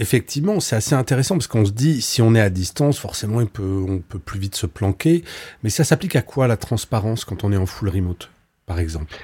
Effectivement, 0.00 0.60
c'est 0.60 0.76
assez 0.76 0.94
intéressant 0.94 1.34
parce 1.34 1.46
qu'on 1.46 1.66
se 1.66 1.72
dit, 1.72 2.00
si 2.00 2.22
on 2.22 2.34
est 2.34 2.40
à 2.40 2.48
distance, 2.48 2.98
forcément, 2.98 3.36
on 3.36 3.46
peut, 3.46 3.84
on 3.86 3.98
peut 3.98 4.18
plus 4.18 4.40
vite 4.40 4.54
se 4.54 4.64
planquer. 4.64 5.22
Mais 5.62 5.68
ça 5.68 5.84
s'applique 5.84 6.16
à 6.16 6.22
quoi 6.22 6.48
la 6.48 6.56
transparence 6.56 7.26
quand 7.26 7.44
on 7.44 7.52
est 7.52 7.56
en 7.58 7.66
full 7.66 7.90
remote, 7.90 8.30
par 8.64 8.80
exemple? 8.80 9.14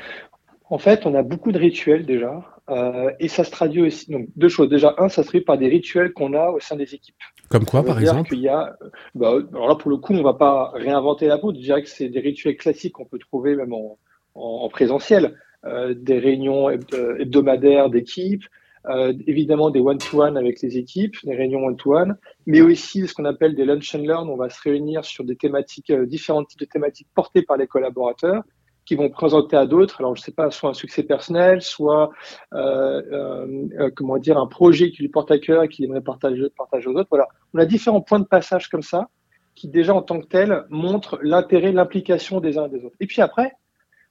En 0.68 0.76
fait, 0.76 1.06
on 1.06 1.14
a 1.14 1.22
beaucoup 1.22 1.50
de 1.50 1.58
rituels 1.58 2.04
déjà. 2.04 2.44
Euh, 2.68 3.10
et 3.20 3.28
ça 3.28 3.44
se 3.44 3.50
traduit 3.50 3.80
aussi. 3.80 4.10
Donc, 4.10 4.28
deux 4.36 4.50
choses. 4.50 4.68
Déjà, 4.68 4.94
un, 4.98 5.08
ça 5.08 5.22
se 5.22 5.28
traduit 5.28 5.46
par 5.46 5.56
des 5.56 5.68
rituels 5.68 6.12
qu'on 6.12 6.34
a 6.34 6.50
au 6.50 6.60
sein 6.60 6.76
des 6.76 6.94
équipes. 6.94 7.16
Comme 7.48 7.64
quoi, 7.64 7.84
par 7.84 7.98
exemple 8.00 8.36
y 8.36 8.48
a, 8.48 8.76
bah, 9.14 9.34
Alors 9.52 9.68
là, 9.68 9.74
pour 9.76 9.90
le 9.90 9.96
coup, 9.98 10.12
on 10.12 10.18
ne 10.18 10.22
va 10.22 10.34
pas 10.34 10.72
réinventer 10.74 11.26
la 11.26 11.38
peau. 11.38 11.52
Je 11.54 11.60
dirais 11.60 11.82
que 11.82 11.88
c'est 11.88 12.08
des 12.08 12.20
rituels 12.20 12.56
classiques 12.56 12.94
qu'on 12.94 13.04
peut 13.04 13.18
trouver 13.18 13.54
même 13.54 13.72
en, 13.72 13.98
en, 14.34 14.68
présentiel. 14.68 15.36
Euh, 15.64 15.94
des 15.96 16.18
réunions 16.18 16.70
hebdomadaires 16.70 17.90
d'équipe, 17.90 18.44
euh, 18.88 19.12
évidemment 19.26 19.70
des 19.70 19.80
one-to-one 19.80 20.36
avec 20.36 20.60
les 20.62 20.78
équipes, 20.78 21.16
des 21.24 21.34
réunions 21.34 21.64
one-to-one, 21.64 22.16
mais 22.46 22.60
aussi 22.60 23.08
ce 23.08 23.14
qu'on 23.14 23.24
appelle 23.24 23.56
des 23.56 23.64
lunch 23.64 23.94
and 23.94 24.02
learn. 24.02 24.28
On 24.28 24.36
va 24.36 24.48
se 24.48 24.60
réunir 24.62 25.04
sur 25.04 25.24
des 25.24 25.34
thématiques, 25.34 25.90
euh, 25.90 26.06
différents 26.06 26.44
types 26.44 26.60
de 26.60 26.66
thématiques 26.66 27.08
portées 27.14 27.42
par 27.42 27.56
les 27.56 27.66
collaborateurs 27.66 28.44
qui 28.86 28.94
vont 28.94 29.10
présenter 29.10 29.56
à 29.56 29.66
d'autres. 29.66 30.00
Alors, 30.00 30.14
je 30.16 30.22
ne 30.22 30.24
sais 30.24 30.32
pas, 30.32 30.50
soit 30.50 30.70
un 30.70 30.74
succès 30.74 31.02
personnel, 31.02 31.60
soit 31.60 32.10
euh, 32.54 33.02
euh, 33.12 33.90
comment 33.94 34.16
dire 34.16 34.38
un 34.38 34.46
projet 34.46 34.90
qui 34.90 35.02
lui 35.02 35.08
porte 35.08 35.30
à 35.30 35.38
cœur 35.38 35.64
et 35.64 35.68
qu'il 35.68 35.84
aimerait 35.84 36.00
partager, 36.00 36.44
partager 36.56 36.88
aux 36.88 36.94
autres. 36.94 37.08
Voilà, 37.10 37.26
on 37.52 37.58
a 37.58 37.66
différents 37.66 38.00
points 38.00 38.20
de 38.20 38.24
passage 38.26 38.68
comme 38.68 38.82
ça 38.82 39.08
qui 39.56 39.68
déjà 39.68 39.94
en 39.94 40.02
tant 40.02 40.20
que 40.20 40.26
tel 40.26 40.64
montrent 40.68 41.18
l'intérêt, 41.22 41.72
l'implication 41.72 42.40
des 42.40 42.58
uns 42.58 42.66
et 42.66 42.68
des 42.68 42.84
autres. 42.84 42.96
Et 43.00 43.06
puis 43.06 43.22
après, 43.22 43.52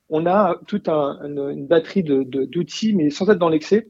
on 0.09 0.25
a 0.25 0.59
toute 0.67 0.89
un, 0.89 1.19
une, 1.23 1.67
batterie 1.67 2.03
d'outils, 2.03 2.93
mais 2.93 3.09
sans 3.09 3.29
être 3.29 3.37
dans 3.37 3.49
l'excès, 3.49 3.89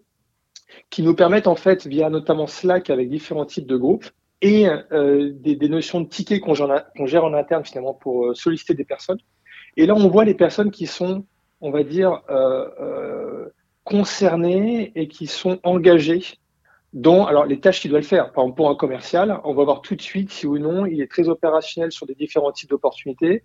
qui 0.90 1.02
nous 1.02 1.16
permettent 1.16 1.48
en 1.48 1.56
fait, 1.56 1.88
via 1.88 2.10
notamment 2.10 2.48
Slack 2.48 2.90
avec 2.90 3.10
différents 3.10 3.46
types 3.46 3.68
de 3.68 3.78
groupes 3.78 4.06
et 4.42 4.68
euh, 4.68 5.32
des, 5.34 5.70
notions 5.70 6.02
de 6.02 6.08
tickets 6.08 6.42
qu'on 6.42 6.54
gère, 6.54 7.24
en 7.24 7.34
interne 7.34 7.66
finalement 7.66 7.94
pour 7.94 8.28
euh, 8.28 8.34
solliciter 8.34 8.74
des 8.74 8.84
personnes. 8.84 9.20
Et 9.78 9.86
là, 9.86 9.96
on 9.96 10.08
voit 10.08 10.26
les 10.26 10.36
personnes 10.36 10.72
qui 10.72 10.88
sont, 10.88 11.26
on 11.62 11.72
va 11.72 11.84
dire, 11.84 12.22
euh, 12.30 12.70
euh 12.80 13.50
concernées 13.86 14.92
et 14.96 15.08
qui 15.08 15.28
sont 15.28 15.60
engagées 15.64 16.24
dans 16.94 17.26
alors 17.26 17.46
les 17.46 17.60
tâches 17.60 17.82
qu'il 17.82 17.92
doit 17.92 18.00
le 18.00 18.06
faire. 18.06 18.32
Par 18.32 18.44
exemple, 18.44 18.58
pour 18.58 18.70
un 18.70 18.76
commercial, 18.76 19.40
on 19.44 19.54
va 19.54 19.64
voir 19.64 19.82
tout 19.82 19.96
de 19.96 20.02
suite 20.02 20.32
si 20.32 20.48
ou 20.48 20.58
non 20.58 20.86
il 20.86 21.02
est 21.02 21.12
très 21.12 21.30
opérationnel 21.30 21.92
sur 21.92 22.06
des 22.06 22.16
différents 22.16 22.52
types 22.52 22.70
d'opportunités. 22.70 23.44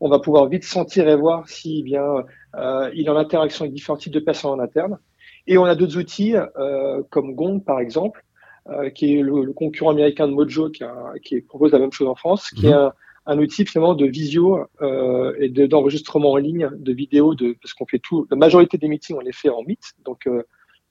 on 0.00 0.08
va 0.08 0.18
pouvoir 0.18 0.46
vite 0.48 0.64
sentir 0.64 1.08
et 1.08 1.16
voir 1.16 1.48
si 1.48 1.82
bien 1.82 2.24
euh, 2.56 2.90
il 2.94 3.06
est 3.06 3.10
en 3.10 3.16
interaction 3.16 3.62
avec 3.64 3.74
différents 3.74 3.96
types 3.96 4.12
de 4.12 4.20
personnes 4.20 4.50
en 4.50 4.58
interne. 4.58 4.98
Et 5.46 5.56
on 5.56 5.64
a 5.64 5.74
d'autres 5.74 5.96
outils 5.96 6.34
euh, 6.34 7.02
comme 7.10 7.34
Gong 7.34 7.60
par 7.60 7.78
exemple, 7.78 8.24
euh, 8.68 8.90
qui 8.90 9.16
est 9.16 9.22
le, 9.22 9.52
concurrent 9.52 9.90
américain 9.90 10.26
de 10.26 10.32
Mojo, 10.32 10.70
qui, 10.70 10.84
qui, 11.22 11.40
propose 11.42 11.72
la 11.72 11.78
même 11.78 11.92
chose 11.92 12.08
en 12.08 12.16
France, 12.16 12.50
qui 12.50 12.66
mhm. 12.66 12.72
est 12.72 12.74
un, 12.74 12.92
un, 13.26 13.38
outil 13.38 13.66
finalement 13.66 13.94
de 13.94 14.06
visio 14.06 14.66
euh, 14.82 15.34
et 15.38 15.48
d'enregistrement 15.48 16.32
en 16.32 16.36
ligne 16.36 16.70
de 16.76 16.92
vidéos, 16.92 17.34
de, 17.34 17.56
parce 17.60 17.74
qu'on 17.74 17.86
fait 17.86 17.98
tout. 17.98 18.26
La 18.30 18.36
majorité 18.36 18.78
des 18.78 18.88
meetings 18.88 19.16
on 19.16 19.20
les 19.20 19.32
fait 19.32 19.48
en 19.48 19.62
Meet, 19.62 19.94
donc 20.04 20.26
euh, 20.26 20.42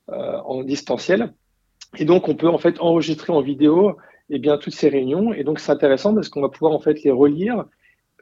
en 0.08 0.64
distanciel. 0.64 1.34
Et 1.98 2.06
donc 2.06 2.28
on 2.28 2.36
peut 2.36 2.50
en 2.50 2.58
fait 2.58 2.80
enregistrer 2.80 3.34
en 3.34 3.42
vidéo 3.42 3.98
eh 4.30 4.40
bien 4.40 4.58
toutes 4.58 4.74
ces 4.74 4.90
réunions. 4.90 5.34
Et 5.34 5.44
donc 5.44 5.60
c'est 5.60 5.72
intéressant 5.72 6.14
parce 6.14 6.30
qu'on 6.30 6.42
va 6.42 6.50
pouvoir 6.50 6.74
en 6.74 6.80
fait 6.80 7.04
les 7.04 7.12
relire 7.12 7.66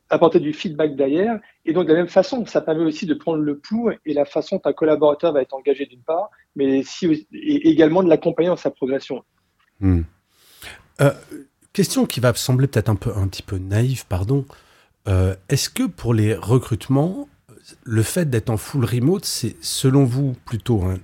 apporter 0.10 0.40
du 0.40 0.54
feedback 0.54 0.96
derrière. 0.96 1.40
Et 1.66 1.74
donc, 1.74 1.88
de 1.88 1.94
la 1.94 2.00
même 2.00 2.08
façon, 2.08 2.46
ça 2.46 2.62
permet 2.62 2.84
aussi 2.84 3.06
de 3.06 3.14
prendre 3.14 3.40
le 3.40 3.58
pouls 3.58 3.92
et 4.06 4.14
la 4.14 4.26
façon 4.26 4.58
dont 4.58 4.70
un 4.70 4.74
collaborateur 4.74 5.34
va 5.34 5.42
être 5.42 5.54
engagé 5.54 5.86
d'une 5.86 6.02
part, 6.02 6.30
mais 6.56 6.84
si, 6.84 7.28
et 7.34 7.70
également 7.70 8.04
de 8.04 8.10
l'accompagner 8.10 8.50
dans 8.50 8.56
sa 8.56 8.72
progression. 8.72 9.24
Hmm. 9.80 10.02
Question 11.74 12.06
qui 12.06 12.20
va 12.20 12.34
sembler 12.36 12.68
peut-être 12.68 12.90
un, 12.90 12.96
peu, 12.96 13.12
un 13.16 13.28
petit 13.28 13.42
peu 13.42 13.58
naïve, 13.58 14.06
pardon. 14.06 14.46
Euh, 15.08 15.36
est-ce 15.50 15.70
que 15.70 15.84
pour 15.84 16.14
les 16.14 16.36
recrutements, 16.36 17.28
le 17.84 18.04
fait 18.04 18.30
d'être 18.30 18.52
en 18.52 18.58
full 18.58 18.86
remote, 18.86 19.26
c'est 19.26 19.56
selon 19.60 20.06
vous 20.06 20.36
plutôt 20.46 20.84
un 20.84 21.00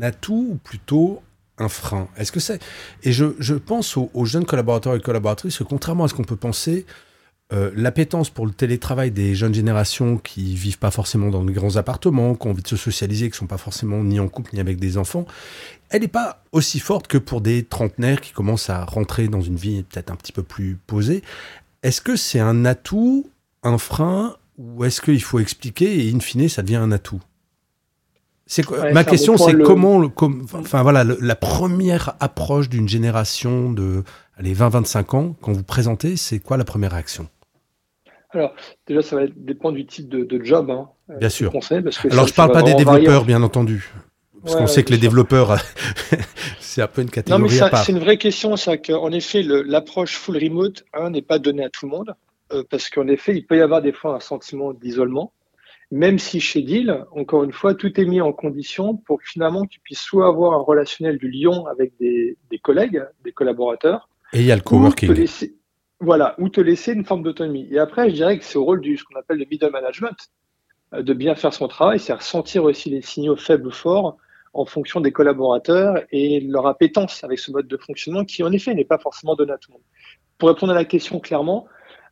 atout 0.00 0.48
ou 0.52 0.56
plutôt 0.56 1.22
un 1.58 1.68
frein? 1.68 2.08
Est-ce 2.16 2.32
que 2.32 2.40
c'est 2.40 2.58
Et 3.02 3.12
je, 3.12 3.26
je 3.38 3.54
pense 3.54 3.98
aux, 3.98 4.10
aux, 4.14 4.24
jeunes 4.24 4.46
collaborateurs 4.46 4.94
et 4.94 5.00
collaboratrices 5.00 5.58
que 5.58 5.64
contrairement 5.64 6.04
à 6.04 6.08
ce 6.08 6.14
qu'on 6.14 6.24
peut 6.24 6.36
penser, 6.36 6.86
euh, 7.52 7.70
l'appétence 7.76 8.30
pour 8.30 8.46
le 8.46 8.52
télétravail 8.52 9.10
des 9.10 9.34
jeunes 9.34 9.54
générations 9.54 10.16
qui 10.16 10.54
vivent 10.54 10.78
pas 10.78 10.90
forcément 10.90 11.28
dans 11.28 11.44
de 11.44 11.52
grands 11.52 11.76
appartements, 11.76 12.34
qui 12.34 12.46
ont 12.46 12.50
envie 12.50 12.62
de 12.62 12.68
se 12.68 12.76
socialiser, 12.76 13.30
qui 13.30 13.36
sont 13.36 13.46
pas 13.46 13.58
forcément 13.58 14.02
ni 14.02 14.18
en 14.18 14.28
couple 14.28 14.50
ni 14.54 14.60
avec 14.60 14.78
des 14.78 14.96
enfants, 14.96 15.26
elle 15.90 16.00
n'est 16.00 16.08
pas 16.08 16.42
aussi 16.52 16.80
forte 16.80 17.06
que 17.06 17.18
pour 17.18 17.42
des 17.42 17.62
trentenaires 17.62 18.20
qui 18.20 18.32
commencent 18.32 18.70
à 18.70 18.84
rentrer 18.84 19.28
dans 19.28 19.42
une 19.42 19.56
vie 19.56 19.82
peut-être 19.82 20.10
un 20.10 20.16
petit 20.16 20.32
peu 20.32 20.42
plus 20.42 20.78
posée. 20.86 21.22
Est-ce 21.82 22.00
que 22.00 22.16
c'est 22.16 22.40
un 22.40 22.64
atout, 22.64 23.28
un 23.62 23.76
frein, 23.76 24.36
ou 24.56 24.84
est-ce 24.84 25.02
qu'il 25.02 25.22
faut 25.22 25.38
expliquer 25.38 26.06
et 26.06 26.14
in 26.14 26.20
fine 26.20 26.48
ça 26.48 26.62
devient 26.62 26.76
un 26.76 26.92
atout? 26.92 27.20
C'est 28.46 28.68
ma 28.92 29.04
question, 29.04 29.38
c'est 29.38 29.56
comment, 29.62 30.02
enfin 30.52 30.82
voilà, 30.82 31.02
la 31.02 31.34
première 31.34 32.14
approche 32.20 32.68
d'une 32.68 32.88
génération 32.88 33.72
de, 33.72 34.04
allez, 34.36 34.54
20-25 34.54 35.16
ans, 35.16 35.36
quand 35.40 35.52
vous 35.52 35.62
présentez, 35.62 36.16
c'est 36.16 36.40
quoi 36.40 36.58
la 36.58 36.64
première 36.64 36.92
réaction? 36.92 37.28
Alors, 38.34 38.54
déjà, 38.86 39.02
ça 39.02 39.16
va 39.16 39.22
dépendre 39.34 39.76
du 39.76 39.86
type 39.86 40.08
de, 40.08 40.44
job. 40.44 40.70
Hein, 40.70 40.88
euh, 41.10 41.18
bien 41.18 41.28
sûr. 41.28 41.50
Alors, 41.50 42.26
je 42.26 42.32
ne 42.32 42.36
parle 42.36 42.52
pas 42.52 42.62
des 42.62 42.74
développeurs, 42.74 43.24
bien 43.24 43.42
entendu. 43.42 43.92
Parce 44.42 44.56
qu'on 44.56 44.66
sait 44.66 44.82
que 44.82 44.92
les 44.92 44.98
développeurs, 44.98 45.56
c'est 46.60 46.82
un 46.82 46.86
peu 46.86 47.00
une 47.00 47.08
catégorie 47.08 47.40
non, 47.40 47.48
mais 47.48 47.78
C'est 47.82 47.92
une 47.92 47.98
vraie 47.98 48.18
question. 48.18 48.56
C'est 48.56 48.78
qu'en 48.78 49.10
effet, 49.10 49.42
l'approche 49.42 50.16
full 50.16 50.36
remote 50.36 50.84
n'est 51.10 51.22
pas 51.22 51.38
donnée 51.38 51.64
à 51.64 51.70
tout 51.70 51.86
le 51.86 51.92
monde. 51.92 52.14
Euh, 52.52 52.62
parce 52.68 52.90
qu'en 52.90 53.08
effet, 53.08 53.34
il 53.34 53.46
peut 53.46 53.56
y 53.56 53.62
avoir 53.62 53.80
des 53.80 53.92
fois 53.92 54.16
un 54.16 54.20
sentiment 54.20 54.74
d'isolement. 54.74 55.32
Même 55.90 56.18
si 56.18 56.40
chez 56.40 56.60
Deal, 56.62 57.04
encore 57.12 57.44
une 57.44 57.52
fois, 57.52 57.74
tout 57.74 57.98
est 58.00 58.04
mis 58.04 58.20
en 58.20 58.32
condition 58.32 58.96
pour 58.96 59.18
que 59.18 59.24
finalement 59.26 59.64
tu 59.64 59.80
puisses 59.80 60.00
soit 60.00 60.26
avoir 60.26 60.54
un 60.54 60.62
relationnel 60.62 61.18
du 61.18 61.30
lion 61.30 61.66
avec 61.66 61.92
des, 62.00 62.36
des 62.50 62.58
collègues, 62.58 63.04
des 63.24 63.32
collaborateurs. 63.32 64.08
Et 64.32 64.40
il 64.40 64.46
y 64.46 64.52
a 64.52 64.56
le 64.56 64.62
coworking 64.62 65.14
voilà, 66.04 66.34
ou 66.38 66.48
te 66.48 66.60
laisser 66.60 66.92
une 66.92 67.04
forme 67.04 67.22
d'autonomie. 67.22 67.68
Et 67.70 67.78
après, 67.78 68.10
je 68.10 68.14
dirais 68.14 68.38
que 68.38 68.44
c'est 68.44 68.58
au 68.58 68.64
rôle 68.64 68.80
du 68.80 68.96
ce 68.96 69.04
qu'on 69.04 69.18
appelle 69.18 69.38
le 69.38 69.46
middle 69.50 69.70
management 69.70 70.16
euh, 70.94 71.02
de 71.02 71.12
bien 71.12 71.34
faire 71.34 71.52
son 71.52 71.68
travail, 71.68 71.98
c'est 71.98 72.12
ressentir 72.12 72.64
aussi 72.64 72.90
les 72.90 73.02
signaux 73.02 73.36
faibles 73.36 73.66
ou 73.66 73.72
forts 73.72 74.16
en 74.52 74.64
fonction 74.64 75.00
des 75.00 75.10
collaborateurs 75.10 76.00
et 76.12 76.40
leur 76.40 76.66
appétence 76.66 77.24
avec 77.24 77.40
ce 77.40 77.50
mode 77.50 77.66
de 77.66 77.76
fonctionnement 77.76 78.24
qui, 78.24 78.42
en 78.42 78.52
effet, 78.52 78.72
n'est 78.74 78.84
pas 78.84 78.98
forcément 78.98 79.34
donné 79.34 79.52
à 79.52 79.58
tout 79.58 79.70
le 79.70 79.74
monde. 79.74 79.82
Pour 80.38 80.48
répondre 80.48 80.72
à 80.72 80.76
la 80.76 80.84
question 80.84 81.18
clairement, 81.18 81.66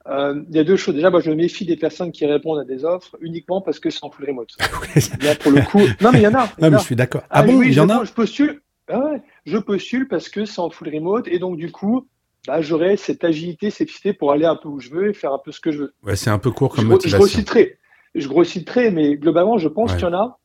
euh, 0.08 0.42
il 0.48 0.56
y 0.56 0.58
a 0.58 0.64
deux 0.64 0.76
choses. 0.76 0.94
Déjà, 0.94 1.10
moi, 1.10 1.20
je 1.20 1.30
me 1.30 1.36
méfie 1.36 1.64
des 1.64 1.76
personnes 1.76 2.10
qui 2.10 2.26
répondent 2.26 2.58
à 2.58 2.64
des 2.64 2.84
offres 2.84 3.16
uniquement 3.20 3.60
parce 3.60 3.78
que 3.78 3.90
c'est 3.90 4.02
en 4.02 4.10
full 4.10 4.26
remote. 4.26 4.50
pour 5.40 5.52
le 5.52 5.64
coup, 5.64 5.82
non, 6.00 6.10
mais 6.10 6.18
il 6.18 6.22
y 6.22 6.26
en 6.26 6.34
a. 6.34 6.48
non, 6.58 6.70
mais 6.70 6.78
je 6.78 6.84
suis 6.84 6.96
d'accord. 6.96 7.22
Ah, 7.30 7.40
ah, 7.40 7.42
bon, 7.44 7.62
il 7.62 7.72
y 7.72 7.80
en 7.80 7.88
a. 7.88 8.04
Je 8.04 8.12
postule. 8.12 8.60
Ah 8.88 9.12
je 9.46 9.58
postule 9.58 10.08
parce 10.08 10.28
que 10.28 10.44
c'est 10.44 10.58
en 10.58 10.68
full 10.68 10.92
remote 10.92 11.28
et 11.28 11.38
donc 11.38 11.56
du 11.56 11.70
coup, 11.70 12.08
bah, 12.46 12.60
j'aurai 12.60 12.96
cette 12.96 13.24
agilité, 13.24 13.70
cette 13.70 13.90
fierté 13.90 14.12
pour 14.12 14.32
aller 14.32 14.44
un 14.44 14.56
peu 14.56 14.68
où 14.68 14.80
je 14.80 14.90
veux 14.90 15.10
et 15.10 15.12
faire 15.12 15.32
un 15.32 15.38
peu 15.38 15.52
ce 15.52 15.60
que 15.60 15.70
je 15.70 15.78
veux. 15.78 15.94
Ouais, 16.02 16.16
c'est 16.16 16.30
un 16.30 16.38
peu 16.38 16.50
court 16.50 16.74
comme 16.74 16.84
je, 16.84 16.90
motivation. 16.90 17.18
Je 17.18 17.22
grossiterai, 17.22 17.78
je 18.14 18.28
grossiterai, 18.28 18.90
mais 18.90 19.16
globalement, 19.16 19.58
je 19.58 19.68
pense 19.68 19.92
qu'il 19.92 20.02
y 20.02 20.06
en 20.06 20.14
a. 20.14 20.38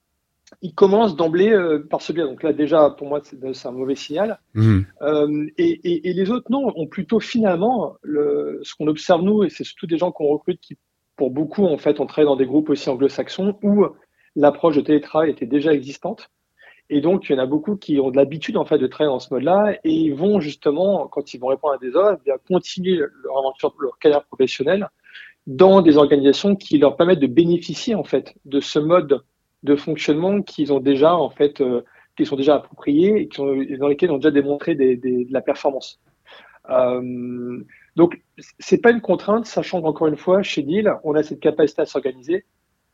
Ils 0.62 0.74
commencent 0.74 1.18
d'emblée 1.18 1.52
euh, 1.52 1.86
par 1.90 2.02
ce 2.02 2.14
biais. 2.14 2.24
Donc 2.24 2.42
là, 2.42 2.54
déjà, 2.54 2.90
pour 2.92 3.08
moi, 3.08 3.22
c'est 3.24 3.68
un 3.68 3.72
mauvais 3.72 3.96
signal. 3.96 4.40
Mmh. 4.54 4.80
Euh, 5.02 5.48
et, 5.58 5.72
et, 5.84 6.10
et, 6.10 6.14
les 6.14 6.32
autres, 6.32 6.50
non, 6.50 6.72
ont 6.74 6.88
plutôt 6.88 7.20
finalement, 7.20 7.96
le, 8.02 8.62
ce 8.64 8.74
qu'on 8.76 8.88
observe 8.88 9.24
nous, 9.24 9.44
et 9.44 9.50
c'est 9.50 9.66
surtout 9.66 9.88
des 9.88 9.98
gens 9.98 10.12
qu'on 10.12 10.28
recrute 10.28 10.62
qui, 10.62 10.78
pour 11.18 11.32
beaucoup, 11.32 11.66
en 11.66 11.78
fait, 11.78 12.00
ont 12.00 12.06
travaillé 12.06 12.28
dans 12.28 12.38
des 12.38 12.46
groupes 12.46 12.70
aussi 12.70 12.90
anglo-saxons 12.90 13.58
où 13.62 13.86
l'approche 14.38 14.78
de 14.78 14.82
télétravail 14.82 15.32
était 15.32 15.48
déjà 15.48 15.74
existante. 15.74 16.30
Et 16.90 17.02
donc, 17.02 17.30
il 17.30 17.34
y 17.34 17.36
en 17.36 17.42
a 17.42 17.46
beaucoup 17.46 17.76
qui 17.76 18.00
ont 18.00 18.12
de 18.12 18.16
l'habitude 18.16 18.56
en 18.56 18.66
fait 18.66 18.78
de 18.78 18.88
travailler 18.88 19.14
dans 19.14 19.20
ce 19.20 19.34
mode-là 19.34 19.78
et 19.84 19.92
ils 19.92 20.14
vont 20.14 20.40
justement, 20.40 21.08
quand 21.08 21.34
ils 21.34 21.40
vont 21.40 21.48
répondre 21.48 21.74
à 21.74 21.78
des 21.78 21.96
offres, 21.96 22.22
bien 22.24 22.36
continuer 22.48 22.98
leur 23.24 23.38
aventure, 23.40 23.76
leur 23.80 24.00
carrière 24.00 24.24
professionnelle 24.24 24.88
dans 25.48 25.82
des 25.82 25.98
organisations 25.98 26.56
qui 26.56 26.78
leur 26.78 26.98
permettent 26.98 27.20
de 27.20 27.28
bénéficier 27.28 27.96
en 27.96 28.04
fait 28.04 28.36
de 28.46 28.60
ce 28.60 28.80
mode 28.80 29.22
de 29.64 29.76
fonctionnement 29.76 30.42
qu'ils 30.42 30.72
ont 30.72 30.80
déjà 30.80 31.16
en 31.16 31.30
fait, 31.30 31.62
euh, 31.62 31.82
sont 32.24 32.36
déjà 32.36 32.56
appropriés 32.56 33.22
et 33.22 33.78
dans 33.78 33.88
lesquels 33.88 34.10
ils 34.10 34.14
ont 34.14 34.18
déjà 34.18 34.32
démontré 34.32 34.76
de 34.76 35.32
la 35.32 35.42
performance. 35.42 36.00
Euh, 36.70 37.64
donc, 37.96 38.22
c'est 38.60 38.80
pas 38.80 38.92
une 38.92 39.02
contrainte, 39.02 39.46
sachant 39.46 39.82
qu'encore 39.82 40.08
une 40.08 40.18
fois, 40.18 40.44
chez 40.44 40.62
Deal, 40.62 40.94
on 41.04 41.16
a 41.16 41.24
cette 41.24 41.40
capacité 41.40 41.82
à 41.82 41.86
s'organiser. 41.86 42.46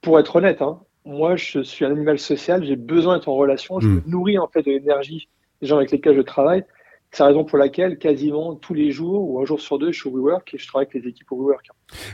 Pour 0.02 0.20
être 0.20 0.36
honnête, 0.36 0.62
hein, 0.62 0.82
moi, 1.06 1.36
je 1.36 1.62
suis 1.62 1.86
un 1.86 1.92
animal 1.92 2.20
social, 2.20 2.64
j'ai 2.66 2.76
besoin 2.76 3.18
d'être 3.18 3.30
en 3.30 3.36
relation, 3.36 3.80
je 3.80 3.88
me 3.88 4.00
hmm. 4.00 4.04
nourris 4.08 4.38
en 4.38 4.48
fait 4.48 4.62
de 4.64 4.72
l'énergie 4.72 5.28
des 5.62 5.68
gens 5.68 5.78
avec 5.78 5.92
lesquels 5.92 6.16
je 6.16 6.22
travaille. 6.22 6.64
C'est 7.12 7.22
la 7.22 7.28
raison 7.28 7.44
pour 7.44 7.60
laquelle 7.60 8.00
quasiment 8.00 8.56
tous 8.56 8.74
les 8.74 8.92
jours 8.92 9.30
ou 9.30 9.40
un 9.40 9.46
jour 9.46 9.62
sur 9.62 9.78
deux, 9.78 9.92
je 9.92 10.00
suis 10.00 10.10
au 10.10 10.14
WeWork 10.14 10.52
et 10.54 10.58
je 10.58 10.68
travaille 10.68 10.88
avec 10.92 11.04
les 11.04 11.10
équipes 11.10 11.32
au 11.32 11.38
WeWork. 11.38 11.68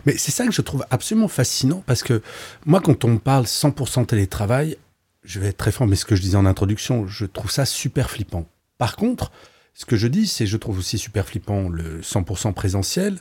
Mais 0.06 0.18
c'est 0.18 0.32
ça 0.32 0.46
que 0.46 0.52
je 0.52 0.62
trouve 0.62 0.86
absolument 0.90 1.30
fascinant 1.30 1.84
parce 1.86 2.04
que 2.04 2.22
moi, 2.66 2.82
quand 2.82 3.06
on 3.06 3.10
me 3.10 3.20
parle 3.20 3.46
100% 3.46 4.08
télétravail, 4.08 4.76
je 5.24 5.40
vais 5.40 5.48
être 5.48 5.58
très 5.58 5.72
franc, 5.72 5.88
mais 5.88 5.96
ce 5.96 6.04
que 6.04 6.16
je 6.16 6.22
disais 6.22 6.36
en 6.36 6.46
introduction, 6.46 7.08
je 7.08 7.26
trouve 7.26 7.50
ça 7.50 7.66
super 7.66 8.10
flippant. 8.10 8.46
Par 8.78 8.98
contre, 8.98 9.32
ce 9.74 9.86
que 9.86 9.96
je 9.96 10.08
dis, 10.08 10.28
c'est 10.28 10.46
je 10.46 10.58
trouve 10.58 10.80
aussi 10.80 10.98
super 10.98 11.26
flippant 11.26 11.70
le 11.70 12.02
100% 12.02 12.54
présentiel, 12.54 13.20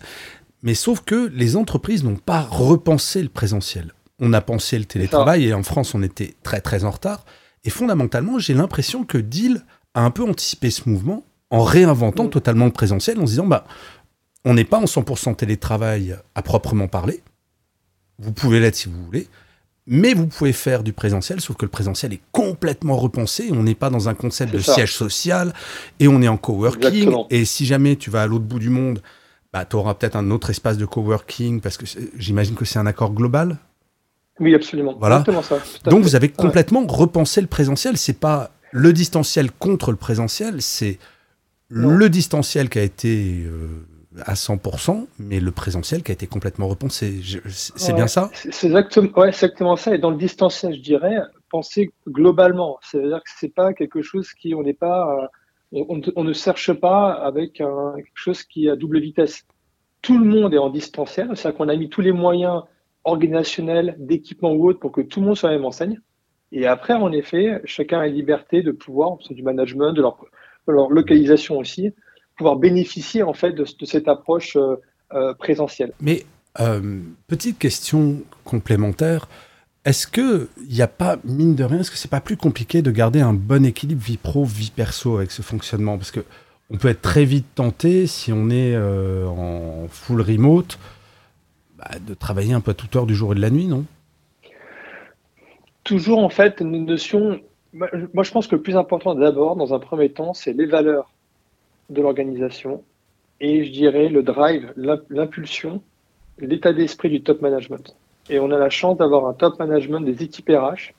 mais 0.63 0.75
sauf 0.75 1.03
que 1.03 1.31
les 1.33 1.55
entreprises 1.55 2.03
n'ont 2.03 2.17
pas 2.17 2.41
repensé 2.41 3.23
le 3.23 3.29
présentiel 3.29 3.93
on 4.21 4.33
a 4.33 4.41
pensé 4.41 4.79
le 4.79 4.85
télétravail 4.85 5.47
et 5.47 5.55
en 5.55 5.63
France, 5.63 5.95
on 5.95 6.03
était 6.03 6.35
très 6.43 6.61
très 6.61 6.85
en 6.85 6.91
retard. 6.91 7.25
Et 7.65 7.71
fondamentalement, 7.71 8.39
j'ai 8.39 8.55
l'impression 8.55 9.05
que 9.05 9.19
Deal 9.19 9.65
a 9.95 10.03
un 10.03 10.11
peu 10.11 10.23
anticipé 10.23 10.71
ce 10.71 10.89
mouvement 10.89 11.25
en 11.51 11.63
réinventant 11.63 12.25
mm. 12.25 12.31
totalement 12.31 12.67
le 12.67 12.73
présentiel, 12.73 13.19
en 13.19 13.27
se 13.27 13.33
disant 13.33 13.47
bah, 13.47 13.65
on 14.45 14.55
n'est 14.55 14.65
pas 14.65 14.79
en 14.79 14.85
100% 14.85 15.37
télétravail 15.37 16.17
à 16.35 16.43
proprement 16.43 16.89
parler. 16.89 17.23
Vous 18.19 18.33
pouvez 18.33 18.61
l'être 18.61 18.77
si 18.77 18.89
vous 18.89 19.05
voulez, 19.05 19.29
mais 19.87 20.13
vous 20.15 20.27
pouvez 20.27 20.53
faire 20.53 20.83
du 20.83 20.93
présentiel, 20.93 21.41
sauf 21.41 21.57
que 21.57 21.65
le 21.65 21.71
présentiel 21.71 22.13
est 22.13 22.21
complètement 22.33 22.97
repensé. 22.97 23.51
On 23.53 23.63
n'est 23.63 23.75
pas 23.75 23.91
dans 23.91 24.09
un 24.09 24.15
concept 24.15 24.53
de 24.53 24.59
siège 24.59 24.95
social 24.95 25.53
et 26.01 26.09
on 26.09 26.21
est 26.21 26.29
en 26.29 26.37
coworking. 26.37 27.15
Et 27.31 27.45
si 27.45 27.65
jamais 27.65 27.97
tu 27.97 28.11
vas 28.11 28.23
à 28.23 28.27
l'autre 28.27 28.45
bout 28.45 28.59
du 28.59 28.71
monde, 28.71 29.03
bah, 29.53 29.65
tu 29.65 29.77
auras 29.77 29.95
peut-être 29.95 30.17
un 30.17 30.31
autre 30.31 30.51
espace 30.51 30.77
de 30.77 30.85
coworking 30.85 31.61
parce 31.61 31.77
que 31.77 31.87
j'imagine 32.17 32.55
que 32.55 32.65
c'est 32.65 32.79
un 32.79 32.87
accord 32.87 33.13
global 33.13 33.57
oui, 34.41 34.55
absolument. 34.55 34.95
Voilà. 34.99 35.25
Donc 35.85 36.03
vous 36.03 36.17
avez 36.17 36.29
complètement 36.29 36.87
repensé 36.87 37.41
le 37.41 37.47
présentiel. 37.47 37.97
C'est 37.97 38.19
pas 38.19 38.51
le 38.73 38.93
distanciel 38.93 39.51
contre 39.51 39.91
le 39.91 39.97
présentiel, 39.97 40.63
c'est 40.63 40.99
le 41.69 42.09
distanciel 42.09 42.69
qui 42.69 42.79
a 42.79 42.83
été 42.83 43.45
euh, 43.47 43.87
à 44.25 44.35
100%, 44.35 45.07
mais 45.19 45.41
le 45.41 45.51
présentiel 45.51 46.03
qui 46.03 46.13
a 46.13 46.15
été 46.15 46.27
complètement 46.27 46.69
repensé. 46.69 47.21
C'est 47.47 47.93
bien 47.95 48.07
ça? 48.07 48.31
C'est 48.33 48.67
exactement, 48.67 49.11
ouais, 49.17 49.29
exactement 49.29 49.77
ça. 49.77 49.95
Et 49.95 49.99
dans 49.99 50.11
le 50.11 50.17
distanciel, 50.17 50.75
je 50.75 50.81
dirais, 50.81 51.17
penser 51.51 51.91
globalement. 52.07 52.79
C'est-à-dire 52.83 53.19
que 53.19 53.31
c'est 53.37 53.55
pas 53.55 53.73
quelque 53.73 54.03
chose 54.03 54.33
qui, 54.33 54.55
on 54.55 54.63
n'est 54.63 54.75
pas, 54.75 55.31
euh, 55.73 55.85
on, 55.89 56.25
ne 56.25 56.33
cherche 56.33 56.73
pas 56.73 57.13
avec 57.13 57.55
quelque 57.55 58.07
chose 58.15 58.43
qui 58.43 58.67
est 58.67 58.71
à 58.71 58.77
double 58.77 59.01
vitesse. 59.01 59.45
Tout 60.01 60.19
le 60.19 60.25
monde 60.25 60.55
est 60.55 60.59
en 60.59 60.71
distanciel, 60.71 61.31
c'est-à-dire 61.35 61.59
qu'on 61.59 61.69
a 61.69 61.77
mis 61.77 61.89
tous 61.89 62.01
les 62.01 62.13
moyens 62.13 62.63
organisationnel, 63.09 63.97
d'équipement 63.99 64.53
ou 64.53 64.69
autre 64.69 64.79
pour 64.79 64.93
que 64.93 65.01
tout 65.01 65.21
le 65.21 65.27
monde 65.27 65.37
soit 65.37 65.51
à 65.51 65.53
la 65.53 65.59
même 65.59 65.67
enseigne. 65.67 66.01
Et 66.53 66.67
après, 66.67 66.95
en 66.95 67.13
effet, 67.13 67.61
chacun 67.65 68.01
a 68.01 68.07
liberté 68.07 68.63
de 68.63 68.73
pouvoir, 68.73 69.19
c'est 69.27 69.35
du 69.35 69.43
management, 69.43 69.93
de 69.93 70.03
leur, 70.03 70.91
localisation 70.91 71.59
aussi, 71.59 71.93
pouvoir 72.37 72.57
bénéficier 72.57 73.23
en 73.23 73.35
fait 73.35 73.53
de, 73.53 73.65
cette 73.85 74.09
approche 74.09 74.57
euh, 74.57 74.77
euh, 75.13 75.35
présentielle. 75.35 75.93
Mais 76.01 76.25
Euh, 76.61 77.03
petite 77.29 77.59
question 77.59 78.23
complémentaire. 78.43 79.29
Est-ce 79.85 80.09
que 80.09 80.49
il 80.69 80.75
n'y 80.75 80.83
a 80.83 80.89
pas, 80.89 81.17
mine 81.25 81.55
de 81.55 81.63
rien, 81.63 81.81
est-ce 81.81 81.91
que 81.91 81.97
c'est 81.97 82.11
pas 82.11 82.21
plus 82.21 82.37
compliqué 82.37 82.83
de 82.83 82.91
garder 82.91 83.21
un 83.21 83.33
bon 83.33 83.65
équilibre 83.65 84.03
vie 84.03 84.17
pro, 84.17 84.45
vie 84.45 84.73
perso 84.75 85.19
avec 85.19 85.31
ce 85.31 85.43
fonctionnement? 85.43 85.97
Parce 85.97 86.11
que 86.11 86.25
on 86.71 86.77
peut 86.77 86.89
être 86.89 87.01
très 87.01 87.25
vite 87.25 87.47
tenté, 87.55 88.09
si 88.09 88.33
on 88.33 88.51
est 88.51 88.77
en 88.77 89.87
full 89.89 90.21
remote, 90.21 90.79
bah, 91.79 91.91
de 92.01 92.15
travailler 92.15 92.53
un 92.53 92.61
peu 92.61 92.73
à 92.73 92.75
toute 92.75 92.95
heure 92.97 93.07
du 93.07 93.15
jour 93.15 93.33
et 93.33 93.37
de 93.37 93.41
la 93.41 93.51
nuit, 93.51 93.67
non? 93.67 93.85
Toujours, 95.85 96.19
en 96.19 96.29
fait, 96.29 96.61
une 96.61 96.85
notion. 96.85 97.41
Moi, 97.73 97.89
je 98.23 98.31
pense 98.31 98.47
que 98.47 98.57
le 98.57 98.63
plus 98.63 98.77
important 98.77 99.15
d'abord, 99.15 99.57
dans 99.57 99.73
un 99.75 99.79
premier 99.79 100.11
temps, 100.11 100.35
c'est 100.35 100.53
les 100.53 100.67
valeurs 100.67 101.11
de 101.91 102.03
l'organisation 102.03 102.83
et 103.41 103.65
je 103.65 103.71
dirais 103.71 104.09
le 104.09 104.23
drive, 104.23 104.73
l'impulsion, 104.77 105.83
l'état 106.39 106.73
d'esprit 106.73 107.11
du 107.11 107.23
top 107.23 107.41
management. 107.41 107.95
Et 108.31 108.39
on 108.41 108.51
a 108.51 108.59
la 108.59 108.71
chance 108.71 108.99
d'avoir 108.99 109.27
un 109.27 109.33
top 109.33 109.59
management 109.59 110.01
des 110.01 110.23
équipes 110.23 110.51
RH 110.51 110.93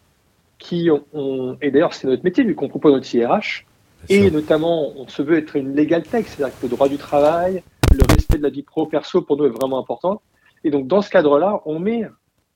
qui 0.58 0.90
ont, 1.14 1.58
et 1.62 1.72
d'ailleurs 1.72 1.94
c'est 1.94 2.08
notre 2.08 2.24
métier 2.24 2.44
vu 2.44 2.56
qu'on 2.56 2.70
propose 2.70 2.94
notre 2.94 3.14
IRH, 3.14 3.66
et 4.08 4.32
notamment 4.32 4.92
on 4.96 5.08
se 5.08 5.22
veut 5.22 5.38
être 5.38 5.56
une 5.56 5.76
legal 5.76 6.04
tech, 6.04 6.26
c'est-à-dire 6.28 6.58
que 6.58 6.66
le 6.66 6.70
droit 6.70 6.88
du 6.88 6.98
travail, 6.98 7.62
le 7.92 8.14
respect 8.14 8.38
de 8.38 8.44
la 8.44 8.50
vie 8.50 8.64
pro 8.64 8.86
perso 8.86 9.22
pour 9.22 9.38
nous 9.38 9.46
est 9.46 9.50
vraiment 9.50 9.80
important. 9.80 10.22
Et 10.64 10.72
donc 10.72 10.88
dans 10.88 11.02
ce 11.02 11.10
cadre-là, 11.10 11.62
on 11.66 11.80
met 11.80 12.06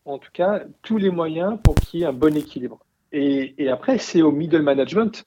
en 0.06 0.18
tout 0.18 0.32
cas 0.34 0.64
tous 0.82 0.98
les 0.98 1.10
moyens 1.10 1.58
pour 1.64 1.76
qu'il 1.76 2.02
y 2.02 2.04
ait 2.04 2.08
un 2.08 2.14
bon 2.14 2.36
équilibre. 2.36 2.80
Et, 3.12 3.54
et 3.58 3.70
après, 3.70 3.98
c'est 3.98 4.22
au 4.22 4.32
middle 4.32 4.62
management 4.62 5.26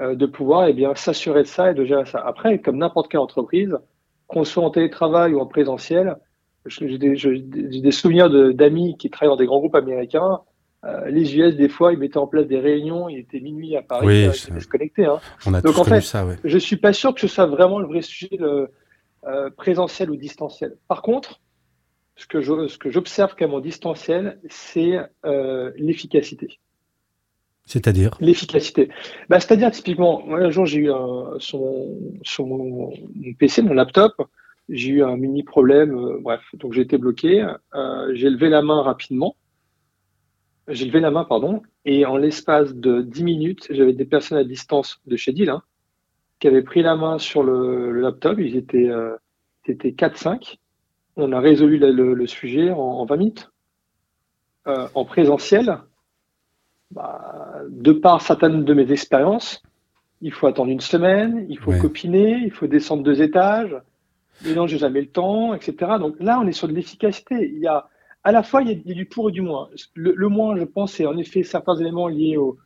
euh, 0.00 0.14
de 0.14 0.26
pouvoir 0.26 0.68
eh 0.68 0.74
bien 0.74 0.94
s'assurer 0.94 1.42
de 1.42 1.48
ça 1.48 1.70
et 1.70 1.74
de 1.74 1.84
gérer 1.84 2.04
ça. 2.04 2.22
Après, 2.24 2.58
comme 2.58 2.76
n'importe 2.76 3.10
quelle 3.10 3.20
entreprise, 3.20 3.76
qu'on 4.26 4.44
soit 4.44 4.62
en 4.62 4.70
télétravail 4.70 5.32
ou 5.32 5.40
en 5.40 5.46
présentiel, 5.46 6.16
j'ai 6.66 6.98
des, 6.98 7.16
des, 7.16 7.90
souvenirs 7.92 8.28
d'amis 8.52 8.96
qui 8.98 9.08
travaillent 9.08 9.32
dans 9.32 9.36
des 9.36 9.46
grands 9.46 9.58
groupes 9.58 9.76
américains. 9.76 10.40
Euh, 10.84 11.08
les 11.08 11.36
US, 11.36 11.56
des 11.56 11.68
fois, 11.68 11.92
ils 11.92 11.98
mettaient 11.98 12.18
en 12.18 12.26
place 12.26 12.46
des 12.46 12.58
réunions, 12.58 13.08
il 13.08 13.20
était 13.20 13.40
minuit 13.40 13.76
à 13.76 13.82
Paris, 13.82 14.06
oui, 14.06 14.20
ils 14.24 14.26
étaient 14.26 14.60
se 14.60 15.02
Hein. 15.10 15.18
On 15.46 15.54
a 15.54 15.60
Donc 15.62 15.78
en 15.78 15.84
fait, 15.84 16.00
ça, 16.00 16.26
ouais. 16.26 16.36
je 16.44 16.58
suis 16.58 16.76
pas 16.76 16.92
sûr 16.92 17.14
que 17.14 17.20
ce 17.20 17.28
soit 17.28 17.46
vraiment 17.46 17.78
le 17.78 17.86
vrai 17.86 18.02
sujet 18.02 18.36
le, 18.38 18.68
euh, 19.26 19.50
présentiel 19.56 20.10
ou 20.10 20.16
distanciel. 20.16 20.76
Par 20.88 21.02
contre, 21.02 21.40
ce 22.16 22.26
que 22.26 22.90
j'observe 22.90 23.34
quand 23.38 23.46
même 23.46 23.54
en 23.54 23.60
distanciel, 23.60 24.40
c'est 24.48 24.98
euh, 25.24 25.70
l'efficacité. 25.76 26.58
C'est-à-dire? 27.66 28.16
L'efficacité. 28.20 28.88
Bah, 29.28 29.40
C'est-à-dire, 29.40 29.70
typiquement, 29.72 30.24
un 30.30 30.50
jour, 30.50 30.66
j'ai 30.66 30.80
eu 30.80 30.92
un, 30.92 31.34
sur, 31.38 31.60
mon, 32.46 32.92
PC, 33.38 33.62
mon 33.62 33.74
laptop, 33.74 34.14
j'ai 34.68 34.90
eu 34.90 35.02
un 35.02 35.16
mini 35.16 35.42
problème, 35.42 35.96
euh, 35.96 36.18
bref, 36.20 36.42
donc 36.54 36.72
j'ai 36.72 36.82
été 36.82 36.96
bloqué. 36.96 37.46
Euh, 37.74 38.10
j'ai 38.14 38.30
levé 38.30 38.48
la 38.48 38.62
main 38.62 38.82
rapidement. 38.82 39.36
J'ai 40.68 40.86
levé 40.86 41.00
la 41.00 41.10
main, 41.10 41.24
pardon, 41.24 41.62
et 41.84 42.06
en 42.06 42.16
l'espace 42.16 42.74
de 42.74 43.02
10 43.02 43.22
minutes, 43.22 43.66
j'avais 43.70 43.92
des 43.92 44.04
personnes 44.04 44.38
à 44.38 44.44
distance 44.44 45.00
de 45.06 45.16
chez 45.16 45.32
Deal 45.32 45.50
hein, 45.50 45.62
qui 46.40 46.48
avaient 46.48 46.62
pris 46.62 46.82
la 46.82 46.96
main 46.96 47.18
sur 47.18 47.44
le, 47.44 47.92
laptop. 47.92 48.38
Ils 48.38 48.56
étaient, 48.56 48.88
euh, 48.88 49.14
4-5. 49.68 50.56
On 51.16 51.32
a 51.32 51.40
résolu 51.40 51.78
le, 51.78 52.26
sujet 52.26 52.70
en, 52.70 52.78
en 52.78 53.06
20 53.06 53.16
minutes. 53.16 53.50
Euh, 54.66 54.88
en 54.94 55.04
présentiel, 55.04 55.78
bah, 56.90 57.62
de 57.68 57.92
par 57.92 58.20
certaines 58.20 58.64
de 58.64 58.74
mes 58.74 58.90
expériences, 58.90 59.62
il 60.20 60.32
faut 60.32 60.46
attendre 60.46 60.70
une 60.70 60.80
semaine, 60.80 61.46
il 61.48 61.58
faut 61.58 61.72
copiner, 61.72 62.40
il 62.44 62.50
faut 62.50 62.66
descendre 62.66 63.02
deux 63.02 63.22
étages, 63.22 63.76
mais 64.44 64.54
non, 64.54 64.66
j'ai 64.66 64.78
jamais 64.78 65.00
le 65.00 65.08
temps, 65.08 65.54
etc. 65.54 65.92
Donc 66.00 66.16
là, 66.20 66.40
on 66.40 66.46
est 66.46 66.52
sur 66.52 66.68
de 66.68 66.72
l'efficacité. 66.72 67.50
Il 67.54 67.60
y 67.60 67.66
a 67.66 67.88
à 68.24 68.32
la 68.32 68.42
fois 68.42 68.62
il 68.62 68.68
y 68.68 68.90
a, 68.90 68.94
du 68.94 69.06
pour 69.06 69.28
et 69.28 69.32
du 69.32 69.40
moins. 69.40 69.68
Le, 69.94 70.28
moins, 70.28 70.56
je 70.56 70.64
pense, 70.64 70.94
c'est 70.94 71.06
en 71.06 71.16
effet 71.16 71.42
certains 71.44 71.76
éléments 71.76 72.08
liés 72.08 72.36
au, 72.36 72.58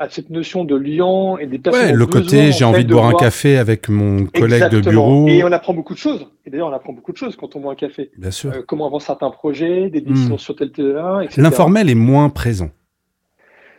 à 0.00 0.08
cette 0.08 0.30
notion 0.30 0.64
de 0.64 0.74
lien 0.74 1.36
et 1.38 1.46
des 1.46 1.58
personnes. 1.58 1.88
Ouais, 1.88 1.92
le 1.92 2.06
côté 2.06 2.52
j'ai 2.52 2.64
envie 2.64 2.86
de, 2.86 2.92
boire 2.92 3.06
un 3.06 3.12
café 3.12 3.58
avec 3.58 3.90
mon 3.90 4.24
collègue 4.24 4.70
de 4.70 4.80
bureau. 4.80 5.28
Et 5.28 5.44
on 5.44 5.52
apprend 5.52 5.74
beaucoup 5.74 5.92
de 5.92 5.98
choses. 5.98 6.26
Et 6.46 6.50
d'ailleurs, 6.50 6.68
on 6.68 6.72
apprend 6.72 6.94
beaucoup 6.94 7.12
de 7.12 7.18
choses 7.18 7.36
quand 7.36 7.54
on 7.54 7.60
boit 7.60 7.72
un 7.72 7.76
café. 7.76 8.10
Bien 8.16 8.30
sûr. 8.30 8.50
Euh, 8.50 8.62
comment 8.66 8.86
avancent 8.86 9.04
certains 9.04 9.30
projets, 9.30 9.90
des 9.90 10.00
décisions 10.00 10.36
hmm. 10.36 10.38
sur 10.38 10.56
tel 10.56 10.72
tel 10.72 10.98
etc. 11.22 11.42
L'informel 11.42 11.90
est 11.90 11.94
moins 11.94 12.30
présent. 12.30 12.70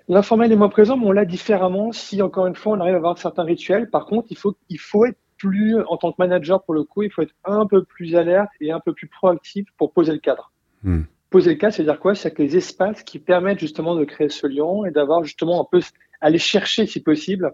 L'informel 0.08 0.52
est 0.52 0.56
moins 0.56 0.70
présent, 0.70 0.96
mais 0.96 1.08
on 1.08 1.12
l'a 1.12 1.26
différemment 1.26 1.92
si, 1.92 2.22
encore 2.22 2.46
une 2.46 2.56
fois, 2.56 2.74
on 2.74 2.80
arrive 2.80 2.94
à 2.94 2.98
avoir 2.98 3.18
certains 3.18 3.44
rituels. 3.44 3.90
Par 3.90 4.06
contre, 4.06 4.28
il 4.30 4.38
faut, 4.38 4.56
il 4.70 4.80
faut 4.80 5.06
être 5.06 5.18
plus, 5.38 5.82
en 5.88 5.98
tant 5.98 6.12
que 6.12 6.18
manager, 6.20 6.62
pour 6.62 6.76
le 6.76 6.84
coup, 6.84 7.02
il 7.02 7.12
faut 7.12 7.24
être 7.24 7.34
un 7.46 7.66
peu 7.66 7.84
plus 7.84 8.16
alerte 8.16 8.52
et 8.60 8.72
un 8.72 8.80
peu 8.80 8.94
plus 8.94 9.08
proactif 9.08 9.66
pour 9.78 9.92
poser 9.92 10.12
le 10.12 10.20
cadre. 10.20 10.52
Hmm. 10.84 11.02
Poser 11.32 11.52
le 11.52 11.58
cadre, 11.58 11.74
c'est-à-dire 11.74 12.00
quoi? 12.00 12.14
C'est 12.14 12.32
que 12.32 12.44
les 12.44 12.58
espaces 12.58 13.02
qui 13.02 13.18
permettent 13.18 13.60
justement 13.60 13.96
de 13.96 14.04
créer 14.04 14.30
ce 14.30 14.46
lien 14.46 14.86
et 14.86 14.92
d'avoir 14.92 15.24
justement 15.24 15.62
un 15.62 15.68
peu, 15.72 15.80
aller 16.22 16.38
chercher, 16.38 16.86
si 16.86 17.02
possible, 17.02 17.54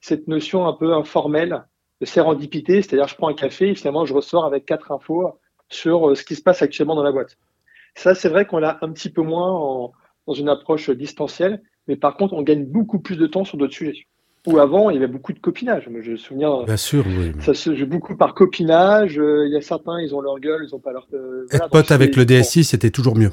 cette 0.00 0.28
notion 0.28 0.66
un 0.66 0.72
peu 0.72 0.94
informelle 0.94 1.64
de 2.00 2.06
sérendipité, 2.06 2.82
c'est-à-dire 2.82 3.08
je 3.08 3.16
prends 3.16 3.28
un 3.28 3.34
café 3.34 3.70
et 3.70 3.74
finalement 3.74 4.04
je 4.04 4.14
ressors 4.14 4.44
avec 4.44 4.64
quatre 4.66 4.92
infos 4.92 5.38
sur 5.68 6.10
euh, 6.10 6.14
ce 6.14 6.24
qui 6.24 6.34
se 6.34 6.42
passe 6.42 6.62
actuellement 6.62 6.94
dans 6.94 7.02
la 7.02 7.12
boîte. 7.12 7.36
Ça, 7.94 8.14
c'est 8.14 8.28
vrai 8.28 8.46
qu'on 8.46 8.58
l'a 8.58 8.78
un 8.82 8.90
petit 8.90 9.10
peu 9.10 9.22
moins 9.22 9.92
dans 10.26 10.34
une 10.34 10.48
approche 10.48 10.90
distancielle, 10.90 11.62
mais 11.86 11.96
par 11.96 12.16
contre, 12.16 12.34
on 12.34 12.42
gagne 12.42 12.64
beaucoup 12.64 12.98
plus 12.98 13.16
de 13.16 13.26
temps 13.26 13.44
sur 13.44 13.56
d'autres 13.56 13.74
sujets. 13.74 14.06
Ou 14.46 14.58
avant, 14.58 14.90
il 14.90 14.94
y 14.94 14.96
avait 14.98 15.06
beaucoup 15.06 15.32
de 15.32 15.38
copinage. 15.38 15.84
Je 15.84 15.90
me 15.90 16.16
souviens. 16.16 16.64
Bien 16.64 16.76
sûr, 16.76 17.04
oui. 17.06 17.32
Ça 17.40 17.54
se 17.54 17.74
joue 17.74 17.86
beaucoup 17.86 18.14
par 18.14 18.34
copinage. 18.34 19.18
Euh, 19.18 19.46
il 19.46 19.52
y 19.52 19.56
a 19.56 19.62
certains, 19.62 20.00
ils 20.00 20.14
ont 20.14 20.20
leur 20.20 20.38
gueule, 20.38 20.66
ils 20.68 20.74
n'ont 20.74 20.80
pas 20.80 20.92
leur. 20.92 21.06
Euh, 21.14 21.46
Être 21.50 21.70
pote 21.70 21.90
avec 21.90 22.14
le 22.16 22.26
DSI, 22.26 22.64
c'était 22.64 22.90
toujours 22.90 23.16
mieux. 23.16 23.30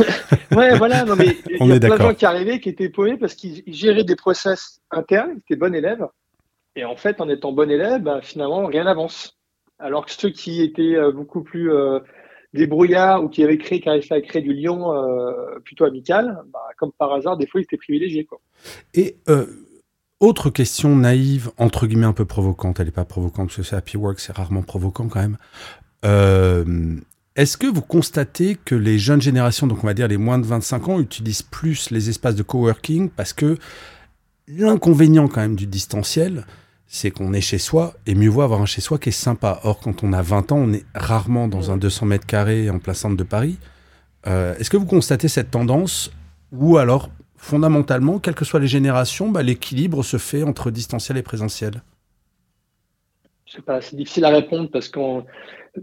ouais, 0.56 0.76
voilà. 0.76 1.04
Non, 1.04 1.16
mais 1.16 1.36
il 1.48 1.66
y 1.66 1.72
a 1.72 1.80
plein 1.80 1.96
de 1.96 2.02
gens 2.02 2.14
qui 2.14 2.26
arrivaient, 2.26 2.60
qui 2.60 2.68
étaient 2.68 2.88
paumés 2.88 3.16
parce 3.16 3.34
qu'ils 3.34 3.62
géraient 3.66 4.04
des 4.04 4.16
process 4.16 4.80
internes, 4.90 5.32
ils 5.34 5.38
étaient 5.38 5.56
bons 5.56 5.74
élèves. 5.74 6.06
Et 6.76 6.84
en 6.84 6.96
fait, 6.96 7.20
en 7.20 7.28
étant 7.28 7.52
bon 7.52 7.70
élève, 7.70 8.02
bah, 8.02 8.20
finalement, 8.22 8.66
rien 8.66 8.84
n'avance. 8.84 9.38
Alors 9.78 10.06
que 10.06 10.12
ceux 10.12 10.30
qui 10.30 10.62
étaient 10.62 10.96
euh, 10.96 11.10
beaucoup 11.10 11.42
plus 11.42 11.70
des 12.52 12.66
brouillards 12.66 13.22
ou 13.22 13.28
qui 13.28 13.44
avaient 13.44 13.58
créé, 13.58 13.80
qui 13.80 13.88
arrivaient 13.88 14.14
à 14.14 14.20
créer 14.20 14.42
du 14.42 14.52
lion 14.52 14.92
euh, 14.92 15.58
plutôt 15.64 15.84
amical, 15.84 16.42
bah, 16.52 16.60
comme 16.78 16.92
par 16.92 17.12
hasard, 17.12 17.36
des 17.36 17.46
fois, 17.46 17.60
ils 17.60 17.64
étaient 17.64 17.76
privilégiés. 17.76 18.24
Quoi. 18.24 18.40
Et 18.94 19.16
euh, 19.28 19.46
autre 20.18 20.50
question 20.50 20.96
naïve, 20.96 21.50
entre 21.58 21.86
guillemets 21.86 22.06
un 22.06 22.12
peu 22.12 22.24
provocante, 22.24 22.80
elle 22.80 22.86
n'est 22.86 22.92
pas 22.92 23.04
provocante 23.04 23.48
parce 23.48 23.56
que 23.56 23.62
c'est 23.62 23.76
Happy 23.76 23.96
Work, 23.96 24.18
c'est 24.18 24.32
rarement 24.34 24.62
provocant 24.62 25.08
quand 25.08 25.20
même. 25.20 25.36
Est-ce 27.40 27.56
que 27.56 27.66
vous 27.66 27.80
constatez 27.80 28.58
que 28.62 28.74
les 28.74 28.98
jeunes 28.98 29.22
générations, 29.22 29.66
donc 29.66 29.82
on 29.82 29.86
va 29.86 29.94
dire 29.94 30.08
les 30.08 30.18
moins 30.18 30.38
de 30.38 30.44
25 30.44 30.88
ans, 30.88 31.00
utilisent 31.00 31.40
plus 31.40 31.90
les 31.90 32.10
espaces 32.10 32.34
de 32.34 32.42
coworking 32.42 33.08
parce 33.08 33.32
que 33.32 33.56
l'inconvénient 34.46 35.26
quand 35.26 35.40
même 35.40 35.56
du 35.56 35.66
distanciel, 35.66 36.44
c'est 36.86 37.10
qu'on 37.10 37.32
est 37.32 37.40
chez 37.40 37.56
soi, 37.56 37.94
et 38.04 38.14
mieux 38.14 38.28
vaut 38.28 38.42
avoir 38.42 38.60
un 38.60 38.66
chez 38.66 38.82
soi 38.82 38.98
qui 38.98 39.08
est 39.08 39.12
sympa. 39.12 39.58
Or, 39.64 39.80
quand 39.80 40.04
on 40.04 40.12
a 40.12 40.20
20 40.20 40.52
ans, 40.52 40.58
on 40.58 40.72
est 40.74 40.84
rarement 40.94 41.48
dans 41.48 41.70
un 41.70 41.78
200 41.78 42.04
mètres 42.04 42.26
carrés 42.26 42.68
en 42.68 42.78
plein 42.78 42.92
centre 42.92 43.16
de 43.16 43.24
Paris. 43.24 43.56
Euh, 44.26 44.54
est-ce 44.58 44.68
que 44.68 44.76
vous 44.76 44.84
constatez 44.84 45.28
cette 45.28 45.50
tendance 45.50 46.12
Ou 46.52 46.76
alors, 46.76 47.08
fondamentalement, 47.38 48.18
quelles 48.18 48.34
que 48.34 48.44
soient 48.44 48.60
les 48.60 48.68
générations, 48.68 49.30
bah, 49.30 49.42
l'équilibre 49.42 50.02
se 50.02 50.18
fait 50.18 50.42
entre 50.42 50.70
distanciel 50.70 51.16
et 51.16 51.22
présentiel? 51.22 51.80
Sais 53.56 53.62
pas, 53.62 53.80
c'est 53.80 53.96
difficile 53.96 54.24
à 54.24 54.30
répondre 54.30 54.70
parce 54.70 54.88
qu'on. 54.88 55.24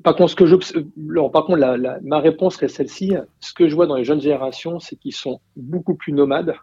Par 0.04 0.16
contre, 0.16 0.32
ce 0.32 0.36
que 0.36 1.30
par 1.32 1.46
contre, 1.46 2.00
ma 2.04 2.20
réponse 2.20 2.56
serait 2.56 2.68
celle-ci. 2.68 3.14
Ce 3.40 3.54
que 3.54 3.70
je 3.70 3.76
vois 3.76 3.88
dans 3.88 3.96
les 3.96 4.04
jeunes 4.04 4.20
générations, 4.20 4.80
c'est 4.80 4.98
qu'ils 4.98 5.16
sont 5.16 5.40
beaucoup 5.56 5.96
plus 5.96 6.12
nomades 6.12 6.56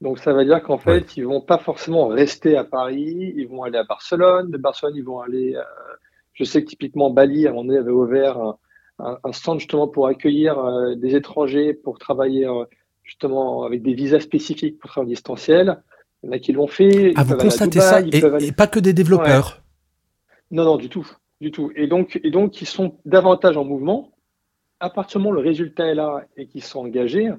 donc 0.00 0.18
ça 0.18 0.32
veut 0.32 0.44
dire 0.44 0.62
qu'en 0.62 0.78
fait, 0.78 1.16
ils 1.16 1.24
vont 1.24 1.40
pas 1.40 1.58
forcément 1.58 2.08
rester 2.08 2.56
à 2.56 2.64
Paris, 2.64 3.32
ils 3.36 3.48
vont 3.48 3.62
aller 3.62 3.78
à 3.78 3.84
Barcelone. 3.84 4.50
De 4.50 4.58
Barcelone, 4.58 4.94
ils 4.96 5.04
vont 5.04 5.20
aller. 5.20 5.54
Euh, 5.54 5.62
je 6.34 6.44
sais 6.44 6.62
que 6.62 6.68
typiquement 6.68 7.10
Bali, 7.10 7.44
donné, 7.44 7.78
avait 7.78 7.90
ouvert 7.90 8.38
un, 8.98 9.18
un, 9.24 9.32
stand 9.32 9.58
justement 9.58 9.88
pour 9.88 10.06
accueillir 10.06 10.58
euh, 10.58 10.94
des 10.96 11.16
étrangers 11.16 11.72
pour 11.72 11.98
travailler 11.98 12.46
euh, 12.46 12.64
justement 13.04 13.62
avec 13.62 13.82
des 13.82 13.94
visas 13.94 14.20
spécifiques 14.20 14.78
pour 14.78 14.90
travailler 14.90 15.12
en 15.12 15.14
distanciel. 15.14 15.82
Il 16.22 16.26
y 16.26 16.28
en 16.30 16.32
a 16.32 16.38
qui 16.38 16.52
l'ont 16.52 16.66
fait. 16.66 17.14
Ah, 17.16 17.24
vous 17.24 17.36
constatez 17.36 17.80
ça 17.80 18.00
et, 18.00 18.52
pas 18.52 18.66
que 18.66 18.80
des 18.80 18.92
développeurs 18.92 19.62
Non, 20.50 20.64
non, 20.64 20.76
du 20.76 20.88
tout, 20.88 21.08
du 21.40 21.50
tout. 21.50 21.72
Et 21.74 21.86
donc, 21.86 22.20
et 22.22 22.30
donc, 22.30 22.60
ils 22.60 22.66
sont 22.66 22.98
davantage 23.04 23.56
en 23.56 23.64
mouvement. 23.64 24.12
À 24.80 24.90
partir 24.90 25.18
du 25.18 25.24
moment 25.24 25.38
où 25.38 25.42
le 25.42 25.48
résultat 25.48 25.86
est 25.86 25.94
là 25.94 26.24
et 26.36 26.46
qu'ils 26.46 26.62
sont 26.62 26.80
engagés, 26.80 27.30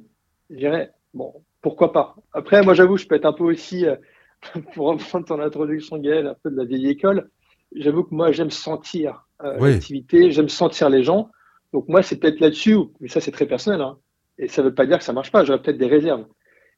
je 0.49 0.55
dirais, 0.55 0.91
bon, 1.13 1.33
pourquoi 1.61 1.91
pas. 1.91 2.15
Après, 2.33 2.61
moi, 2.63 2.73
j'avoue, 2.73 2.97
je 2.97 3.05
peux 3.05 3.15
être 3.15 3.25
un 3.25 3.33
peu 3.33 3.43
aussi, 3.43 3.85
euh, 3.85 3.95
pour 4.73 4.87
reprendre 4.87 5.25
ton 5.25 5.39
introduction, 5.39 5.97
Gaël, 5.97 6.27
un 6.27 6.35
peu 6.41 6.49
de 6.49 6.57
la 6.57 6.65
vieille 6.65 6.89
école. 6.89 7.29
J'avoue 7.75 8.03
que 8.03 8.15
moi, 8.15 8.31
j'aime 8.31 8.51
sentir 8.51 9.27
euh, 9.43 9.57
l'activité, 9.59 10.31
j'aime 10.31 10.49
sentir 10.49 10.89
les 10.89 11.03
gens. 11.03 11.29
Donc, 11.73 11.87
moi, 11.89 12.01
c'est 12.01 12.17
peut-être 12.17 12.39
là-dessus, 12.39 12.77
mais 12.99 13.09
ça, 13.09 13.19
c'est 13.19 13.31
très 13.31 13.45
personnel. 13.45 13.81
Hein. 13.81 13.97
Et 14.37 14.47
ça 14.47 14.61
ne 14.61 14.69
veut 14.69 14.73
pas 14.73 14.85
dire 14.85 14.97
que 14.97 15.03
ça 15.03 15.11
ne 15.11 15.15
marche 15.15 15.31
pas. 15.31 15.43
J'aurais 15.43 15.61
peut-être 15.61 15.77
des 15.77 15.87
réserves. 15.87 16.25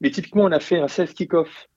Mais 0.02 0.12
typiquement, 0.12 0.44
on 0.44 0.52
a 0.52 0.60
fait 0.60 0.80
un 0.80 0.88
self 0.88 1.14
kick-off 1.14 1.68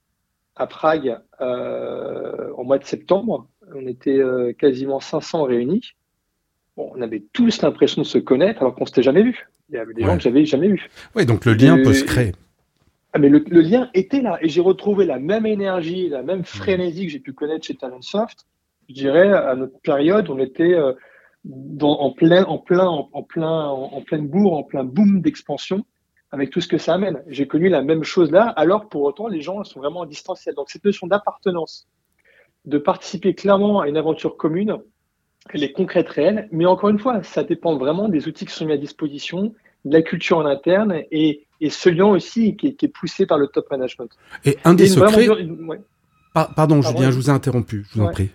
à 0.54 0.66
Prague 0.66 1.18
euh, 1.40 2.50
au 2.52 2.64
mois 2.64 2.78
de 2.78 2.84
septembre. 2.84 3.48
On 3.74 3.86
était 3.86 4.20
quasiment 4.58 5.00
500 5.00 5.44
réunis. 5.44 5.92
on 6.76 7.00
avait 7.00 7.22
tous 7.32 7.62
l'impression 7.62 8.02
de 8.02 8.06
se 8.06 8.18
connaître 8.18 8.60
alors 8.60 8.74
qu'on 8.74 8.86
s'était 8.86 9.02
jamais 9.02 9.22
vu. 9.22 9.48
Il 9.70 9.76
y 9.76 9.78
avait 9.78 9.94
des 9.94 10.02
gens 10.02 10.16
que 10.16 10.22
j'avais 10.22 10.44
jamais 10.44 10.68
vus. 10.68 10.88
Oui, 11.16 11.24
donc 11.24 11.44
le 11.44 11.54
lien 11.54 11.76
peut 11.82 11.94
se 11.94 12.04
créer. 12.04 12.32
Ah, 13.14 13.18
mais 13.18 13.28
le, 13.28 13.40
lien 13.60 13.90
était 13.92 14.22
là 14.22 14.38
et 14.40 14.48
j'ai 14.48 14.62
retrouvé 14.62 15.04
la 15.04 15.18
même 15.18 15.44
énergie, 15.44 16.08
la 16.08 16.22
même 16.22 16.44
frénésie 16.44 17.06
que 17.06 17.12
j'ai 17.12 17.20
pu 17.20 17.34
connaître 17.34 17.66
chez 17.66 17.74
Talentsoft. 17.74 18.46
Je 18.88 18.94
dirais 18.94 19.30
à 19.32 19.54
notre 19.54 19.78
période, 19.80 20.30
on 20.30 20.38
était 20.38 20.72
euh, 20.72 20.94
dans, 21.44 21.92
en 22.00 22.10
plein, 22.10 22.44
en 22.44 22.56
plein, 22.58 22.86
en, 22.86 23.22
plein, 23.22 23.66
en, 23.68 24.00
pleine 24.00 24.26
bourre, 24.28 24.54
en 24.54 24.62
plein 24.62 24.82
boom 24.82 25.20
d'expansion, 25.20 25.84
avec 26.30 26.50
tout 26.50 26.62
ce 26.62 26.68
que 26.68 26.78
ça 26.78 26.94
amène. 26.94 27.22
J'ai 27.26 27.46
connu 27.46 27.68
la 27.68 27.82
même 27.82 28.02
chose 28.02 28.30
là, 28.30 28.48
alors 28.48 28.88
pour 28.88 29.02
autant 29.02 29.28
les 29.28 29.42
gens 29.42 29.62
sont 29.64 29.80
vraiment 29.80 30.00
en 30.00 30.06
distanciel. 30.06 30.54
Donc 30.54 30.70
cette 30.70 30.84
notion 30.84 31.06
d'appartenance, 31.06 31.86
de 32.64 32.78
participer 32.78 33.34
clairement 33.34 33.80
à 33.80 33.88
une 33.88 33.96
aventure 33.96 34.36
commune, 34.36 34.78
elle 35.50 35.64
est 35.64 35.72
concrète, 35.72 36.08
réelle, 36.08 36.48
mais 36.52 36.66
encore 36.66 36.90
une 36.90 36.98
fois, 36.98 37.22
ça 37.22 37.42
dépend 37.42 37.76
vraiment 37.76 38.08
des 38.08 38.28
outils 38.28 38.46
qui 38.46 38.52
sont 38.52 38.64
mis 38.64 38.72
à 38.72 38.76
disposition, 38.76 39.54
de 39.84 39.92
la 39.92 40.02
culture 40.02 40.38
en 40.38 40.46
interne 40.46 41.02
et, 41.10 41.44
et 41.60 41.70
ce 41.70 41.88
lien 41.88 42.06
aussi 42.06 42.56
qui 42.56 42.68
est, 42.68 42.88
poussé 42.88 43.26
par 43.26 43.38
le 43.38 43.48
top 43.48 43.68
management. 43.70 44.10
Et 44.44 44.56
un 44.64 44.74
des 44.74 44.86
secrets. 44.86 45.26
pardon, 46.32 46.82
Julien, 46.82 47.10
je 47.10 47.16
vous 47.16 47.30
ai 47.30 47.32
interrompu, 47.32 47.84
je 47.90 47.98
vous 47.98 48.06
en 48.06 48.10
prie. 48.12 48.30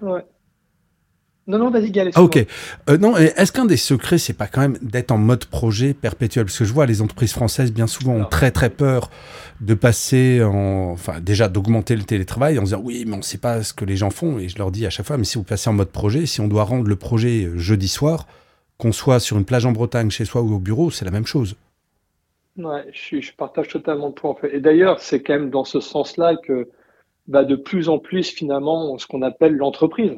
Non, 1.48 1.60
non, 1.60 1.72
vas-y, 1.72 1.92
Gaël. 1.92 2.12
Ah, 2.14 2.24
ok. 2.24 2.46
Euh, 2.90 2.98
non, 2.98 3.16
est-ce 3.16 3.54
qu'un 3.54 3.64
des 3.64 3.78
secrets, 3.78 4.18
c'est 4.18 4.34
pas 4.34 4.48
quand 4.48 4.60
même 4.60 4.78
d'être 4.82 5.12
en 5.12 5.18
mode 5.18 5.46
projet 5.46 5.94
perpétuel? 5.94 6.46
Parce 6.46 6.58
que 6.58 6.66
je 6.66 6.74
vois 6.74 6.86
les 6.86 7.02
entreprises 7.02 7.32
françaises, 7.32 7.72
bien 7.72 7.88
souvent, 7.88 8.16
ont 8.16 8.26
très, 8.26 8.52
très 8.52 8.70
peur 8.70 9.10
de 9.62 9.74
passer 9.74 10.44
en. 10.44 10.92
Enfin, 10.92 11.22
déjà, 11.22 11.48
d'augmenter 11.48 11.96
le 11.96 12.04
télétravail 12.04 12.60
en 12.60 12.64
disant 12.64 12.82
oui, 12.84 13.06
mais 13.08 13.14
on 13.14 13.20
ne 13.20 13.22
sait 13.22 13.38
pas 13.38 13.64
ce 13.64 13.74
que 13.74 13.86
les 13.86 13.96
gens 13.96 14.10
font. 14.10 14.40
Et 14.40 14.50
je 14.50 14.58
leur 14.58 14.72
dis 14.72 14.86
à 14.86 14.90
chaque 14.90 15.06
fois, 15.06 15.18
mais 15.18 15.24
si 15.24 15.38
vous 15.38 15.46
passez 15.46 15.70
en 15.70 15.74
mode 15.74 15.90
projet, 15.90 16.26
si 16.26 16.42
on 16.42 16.50
doit 16.50 16.64
rendre 16.64 16.88
le 16.88 16.96
projet 16.98 17.46
euh, 17.46 17.58
jeudi 17.58 17.88
soir, 17.88 18.28
qu'on 18.78 18.92
soit 18.92 19.22
sur 19.22 19.38
une 19.38 19.46
plage 19.46 19.66
en 19.66 19.72
Bretagne, 19.72 20.12
chez 20.12 20.26
soi 20.26 20.42
ou 20.42 20.54
au 20.54 20.60
bureau, 20.60 20.92
c'est 20.92 21.06
la 21.06 21.12
même 21.12 21.26
chose. 21.26 21.56
Ouais, 22.58 22.86
je, 22.92 23.22
je 23.22 23.32
partage 23.32 23.70
totalement 23.70 24.08
le 24.08 24.14
point. 24.14 24.32
En 24.32 24.36
fait. 24.36 24.54
Et 24.54 24.60
d'ailleurs, 24.60 25.00
c'est 25.00 25.22
quand 25.24 25.34
même 25.34 25.50
dans 25.50 25.64
ce 25.64 25.80
sens-là 25.80 26.36
que 26.44 26.68
bah, 27.28 27.46
de 27.46 27.56
plus 27.56 27.88
en 27.88 28.00
plus, 28.00 28.30
finalement, 28.30 28.98
ce 28.98 29.08
qu'on 29.08 29.22
appelle 29.22 29.56
l'entreprise. 29.56 30.12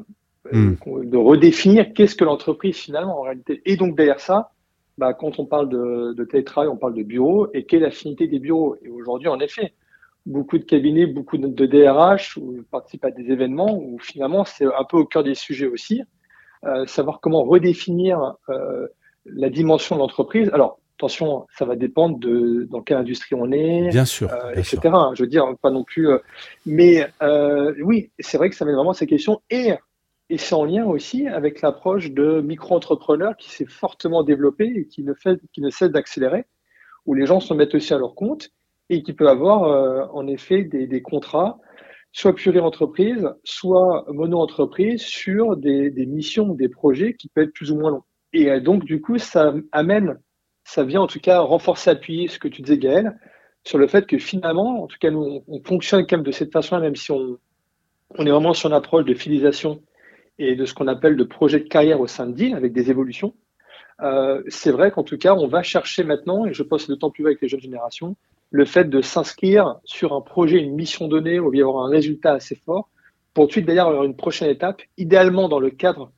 Hmm. 0.52 0.76
de 0.86 1.18
redéfinir 1.18 1.94
qu'est-ce 1.94 2.16
que 2.16 2.26
l'entreprise 2.26 2.78
finalement 2.78 3.20
en 3.20 3.22
réalité. 3.24 3.62
Et 3.66 3.76
donc 3.76 3.96
derrière 3.96 4.20
ça, 4.20 4.52
bah, 5.00 5.14
quand 5.14 5.40
on 5.40 5.46
parle 5.46 5.70
de, 5.70 6.24
télétravail, 6.26 6.70
on 6.70 6.76
parle 6.76 6.94
de 6.94 7.04
bureaux 7.04 7.48
et 7.54 7.64
quelle 7.64 7.84
est 7.84 7.86
l'affinité 7.86 8.28
des 8.28 8.40
bureaux? 8.40 8.76
Et 8.84 8.90
aujourd'hui, 8.90 9.30
en 9.30 9.40
effet, 9.40 9.74
beaucoup 10.26 10.58
de 10.58 10.66
cabinets, 10.66 11.06
beaucoup 11.06 11.38
de, 11.38 11.66
DRH 11.66 12.36
où 12.36 12.58
participent 12.70 13.06
à 13.06 13.12
des 13.12 13.32
événements 13.32 13.80
où 13.80 13.98
finalement 14.00 14.44
c'est 14.44 14.66
un 14.66 14.84
peu 14.84 14.98
au 14.98 15.06
cœur 15.06 15.24
des 15.24 15.36
sujets 15.36 15.68
aussi, 15.68 16.04
euh, 16.66 16.86
savoir 16.86 17.22
comment 17.22 17.44
redéfinir 17.44 18.36
euh, 18.50 18.88
la 19.26 19.50
dimension 19.50 19.96
de 19.96 20.02
l'entreprise. 20.02 20.50
Alors 20.52 20.80
attention, 20.98 21.48
ça 21.58 21.64
va 21.64 21.78
dépendre 21.78 22.20
de 22.20 22.68
dans 22.70 22.82
quelle 22.82 22.98
industrie 22.98 23.36
on 23.36 23.54
est, 23.54 23.90
bien 23.92 24.04
sûr, 24.04 24.30
euh, 24.34 24.52
etc. 24.52 24.80
Je 25.14 25.24
veux 25.24 25.30
dire, 25.30 25.46
pas 25.62 25.72
non 25.72 25.86
plus. 25.86 26.10
mais 26.66 27.08
oui, 27.82 28.12
c'est 28.20 28.38
vrai 28.38 28.50
que 28.50 28.56
ça 28.58 28.66
met 28.66 28.74
vraiment 28.74 28.92
ces 28.92 29.08
questions 29.08 29.40
et 29.50 29.72
et 30.30 30.38
c'est 30.38 30.54
en 30.54 30.65
lien 30.65 30.86
aussi 30.86 31.28
avec 31.28 31.62
l'approche 31.62 32.12
de 32.12 32.42
micro-entrepreneurs 32.42 33.36
qui 33.36 33.50
s'est 33.50 33.65
fortement 33.65 34.24
développée 34.24 34.72
et 34.76 34.88
qui 34.88 35.04
ne, 35.04 35.13
fait, 35.13 35.39
qui 35.52 35.62
ne 35.62 35.70
cesse 35.70 35.89
d'accélérer, 35.89 36.46
où 37.06 37.15
les 37.15 37.26
gens 37.26 37.39
se 37.39 37.54
mettent 37.54 37.74
aussi 37.74 37.94
à 37.94 37.98
leur 37.98 38.13
compte 38.13 38.50
et 38.89 39.02
qui 39.02 39.13
peuvent 39.13 39.28
avoir 39.28 39.63
euh, 39.63 40.06
en 40.13 40.28
effet 40.28 40.63
des, 40.63 40.86
des, 40.86 41.02
contrats, 41.02 41.60
soit 42.12 42.34
pluri-entreprise, 42.34 43.28
soit 43.44 44.06
mono-entreprise, 44.10 45.02
sur 45.02 45.58
des, 45.58 45.89
des, 45.89 46.06
missions, 46.06 46.50
des 46.50 46.70
projets 46.70 47.15
qui 47.15 47.30
peuvent 47.30 47.46
être 47.46 47.54
plus 47.54 47.72
ou 47.72 47.80
moins 47.80 47.92
longs. 47.92 48.04
Et 48.34 48.52
euh, 48.52 48.60
donc, 48.60 48.86
du 48.86 49.02
coup, 49.02 49.18
ça 49.18 49.54
amène, 49.72 50.20
ça 50.63 50.84
vient 50.84 51.02
en 51.02 51.08
tout 51.08 51.20
cas 51.20 51.39
renforcer, 51.39 51.89
appuyer 51.89 52.28
ce 52.28 52.38
que 52.38 52.48
tu 52.48 52.62
disais, 52.62 52.78
Gaël, 52.78 53.20
sur 53.63 53.80
le 53.80 53.88
fait 53.88 54.06
que 54.06 54.20
finalement, 54.20 54.84
en 54.84 54.88
tout 54.88 54.98
cas, 55.00 55.10
nous, 55.10 55.44
on, 55.48 55.63
fonctionne 55.63 56.06
quand 56.06 56.18
même 56.18 56.26
de 56.26 56.32
cette 56.32 56.52
façon-là, 56.52 56.82
même 56.82 56.96
si 56.96 57.12
on, 57.12 57.39
on 58.12 58.26
est 58.26 58.32
vraiment 58.32 58.54
sur 58.54 58.70
une 58.70 58.76
approche 58.76 59.06
de 59.06 59.13
fidélisation 59.15 59.82
et 60.39 60.56
de 60.56 60.65
ce 60.65 60.73
qu'on 60.73 60.88
appelle 60.88 61.15
de 61.17 61.23
projet 61.23 61.60
de 61.60 61.67
carrière 61.67 61.99
au 61.99 62.08
sein 62.08 62.25
de 62.25 62.32
Deal 62.32 62.56
avec 62.56 62.73
des 62.73 62.89
évolutions. 62.89 63.34
Euh, 64.02 64.41
c'est 64.47 64.71
vrai 64.71 64.91
qu'en 64.91 65.04
tout 65.04 65.17
cas, 65.17 65.36
on 65.36 65.47
va 65.47 65.62
chercher 65.62 66.04
maintenant, 66.04 66.45
et 66.45 66.54
je 66.54 66.63
pense 66.63 66.88
d'autant 66.88 67.12
plus 67.12 67.25
avec 67.25 67.41
les 67.41 67.49
jeunes 67.49 67.60
générations, 67.60 68.15
le 68.49 68.65
fait 68.65 68.89
de 68.89 69.02
s'inscrire 69.02 69.75
sur 69.84 70.13
un 70.13 70.21
projet, 70.21 70.58
une 70.58 70.73
mission 70.73 71.08
donnée, 71.08 71.39
où 71.39 71.54
il 71.54 71.60
y 71.60 71.62
avoir 71.62 71.86
un 71.86 71.89
résultat 71.89 72.34
assez 72.34 72.56
fort, 72.56 72.89
pour 73.34 73.45
ensuite 73.45 73.65
d'ailleurs 73.65 73.89
avoir 73.89 74.06
une 74.06 74.15
prochaine 74.15 74.49
étape, 74.49 74.82
idéalement 74.97 75.49
dans 75.49 75.60
le 75.60 75.69
cadre 75.69 76.12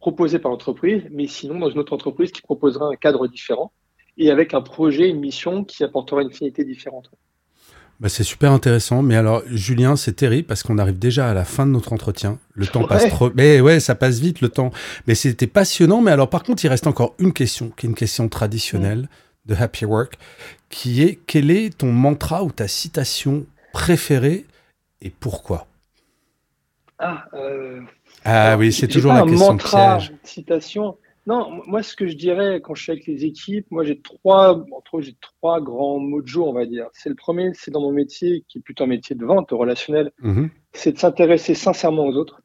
proposé 0.00 0.38
par 0.38 0.50
l'entreprise, 0.50 1.02
mais 1.10 1.26
sinon 1.26 1.58
dans 1.58 1.68
une 1.68 1.78
autre 1.78 1.92
entreprise 1.92 2.32
qui 2.32 2.40
proposera 2.40 2.86
un 2.86 2.96
cadre 2.96 3.28
différent, 3.28 3.70
et 4.16 4.30
avec 4.30 4.54
un 4.54 4.62
projet, 4.62 5.10
une 5.10 5.20
mission 5.20 5.64
qui 5.64 5.84
apportera 5.84 6.22
une 6.22 6.32
finalité 6.32 6.64
différente. 6.64 7.10
Bah, 8.00 8.08
c'est 8.08 8.24
super 8.24 8.50
intéressant. 8.50 9.02
Mais 9.02 9.14
alors, 9.14 9.42
Julien, 9.46 9.94
c'est 9.94 10.14
terrible 10.14 10.46
parce 10.46 10.62
qu'on 10.62 10.78
arrive 10.78 10.98
déjà 10.98 11.30
à 11.30 11.34
la 11.34 11.44
fin 11.44 11.66
de 11.66 11.72
notre 11.72 11.92
entretien. 11.92 12.38
Le 12.54 12.66
temps 12.66 12.84
passe 12.84 13.08
trop. 13.08 13.30
Mais 13.34 13.60
ouais, 13.60 13.78
ça 13.78 13.94
passe 13.94 14.18
vite 14.18 14.40
le 14.40 14.48
temps. 14.48 14.70
Mais 15.06 15.14
c'était 15.14 15.46
passionnant. 15.46 16.00
Mais 16.00 16.10
alors, 16.10 16.30
par 16.30 16.42
contre, 16.42 16.64
il 16.64 16.68
reste 16.68 16.86
encore 16.86 17.14
une 17.18 17.34
question, 17.34 17.70
qui 17.76 17.86
est 17.86 17.90
une 17.90 17.94
question 17.94 18.28
traditionnelle 18.28 19.08
de 19.44 19.54
Happy 19.54 19.84
Work, 19.84 20.18
qui 20.70 21.02
est 21.02 21.18
quel 21.26 21.50
est 21.50 21.76
ton 21.76 21.92
mantra 21.92 22.42
ou 22.42 22.50
ta 22.50 22.68
citation 22.68 23.44
préférée 23.72 24.46
et 25.02 25.10
pourquoi? 25.10 25.66
Ah, 26.98 27.24
euh, 27.34 27.80
ah 28.24 28.56
oui, 28.56 28.72
c'est 28.72 28.88
toujours 28.88 29.12
la 29.12 29.22
question 29.22 29.52
mantra, 29.52 29.96
piège. 29.96 30.12
Citation. 30.24 30.96
Non, 31.30 31.62
moi, 31.68 31.84
ce 31.84 31.94
que 31.94 32.08
je 32.08 32.16
dirais 32.16 32.60
quand 32.60 32.74
je 32.74 32.82
suis 32.82 32.90
avec 32.90 33.06
les 33.06 33.24
équipes, 33.24 33.64
moi, 33.70 33.84
j'ai 33.84 34.00
trois, 34.00 34.64
entre 34.72 35.00
j'ai 35.00 35.14
trois 35.20 35.60
grands 35.60 36.00
mots 36.00 36.22
de 36.22 36.26
jour, 36.26 36.48
on 36.48 36.52
va 36.52 36.66
dire. 36.66 36.88
C'est 36.92 37.08
le 37.08 37.14
premier, 37.14 37.52
c'est 37.54 37.70
dans 37.70 37.80
mon 37.80 37.92
métier, 37.92 38.44
qui 38.48 38.58
est 38.58 38.60
plutôt 38.60 38.82
un 38.82 38.88
métier 38.88 39.14
de 39.14 39.24
vente 39.24 39.52
relationnel, 39.52 40.10
mhm. 40.18 40.50
c'est 40.72 40.90
de 40.90 40.98
s'intéresser 40.98 41.54
sincèrement 41.54 42.04
aux 42.04 42.16
autres, 42.16 42.42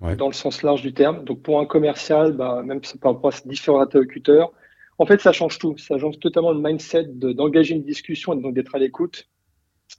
dans 0.00 0.28
le 0.28 0.32
sens 0.32 0.62
large 0.62 0.80
du 0.80 0.94
terme. 0.94 1.24
Donc, 1.24 1.42
pour 1.42 1.60
un 1.60 1.66
commercial, 1.66 2.32
bah, 2.32 2.62
même 2.64 2.80
par 3.02 3.12
rapport 3.12 3.34
à 3.34 3.36
différents 3.46 3.80
interlocuteurs, 3.80 4.50
en 4.96 5.04
fait, 5.04 5.20
ça 5.20 5.32
change 5.32 5.58
tout. 5.58 5.76
Ça 5.76 5.98
change 5.98 6.18
totalement 6.18 6.52
le 6.52 6.60
mindset 6.60 7.04
d'engager 7.08 7.74
une 7.74 7.84
discussion 7.84 8.32
et 8.32 8.40
donc 8.40 8.54
d'être 8.54 8.74
à 8.74 8.78
l'écoute 8.78 9.28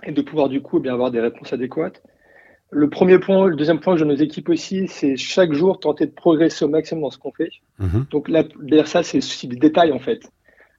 et 0.01 0.11
de 0.11 0.21
pouvoir, 0.23 0.49
du 0.49 0.63
coup, 0.63 0.79
eh 0.79 0.81
bien 0.81 0.93
avoir 0.93 1.11
des 1.11 1.21
réponses 1.21 1.53
adéquates. 1.53 2.01
Le 2.69 2.89
premier 2.89 3.17
point, 3.17 3.47
le 3.47 3.55
deuxième 3.55 3.79
point 3.79 3.93
que 3.93 3.99
je 3.99 4.05
nos 4.05 4.15
équipes 4.15 4.49
aussi, 4.49 4.87
c'est 4.87 5.15
chaque 5.15 5.53
jour 5.53 5.79
tenter 5.79 6.05
de 6.05 6.11
progresser 6.11 6.65
au 6.65 6.67
maximum 6.67 7.03
dans 7.03 7.11
ce 7.11 7.17
qu'on 7.17 7.31
fait. 7.31 7.49
Mhm. 7.79 8.07
Donc 8.11 8.27
là, 8.27 8.43
derrière 8.61 8.87
ça, 8.87 9.03
c'est 9.03 9.19
aussi 9.19 9.47
des 9.47 9.55
détails 9.55 9.93
en 9.93 9.99
fait. 9.99 10.29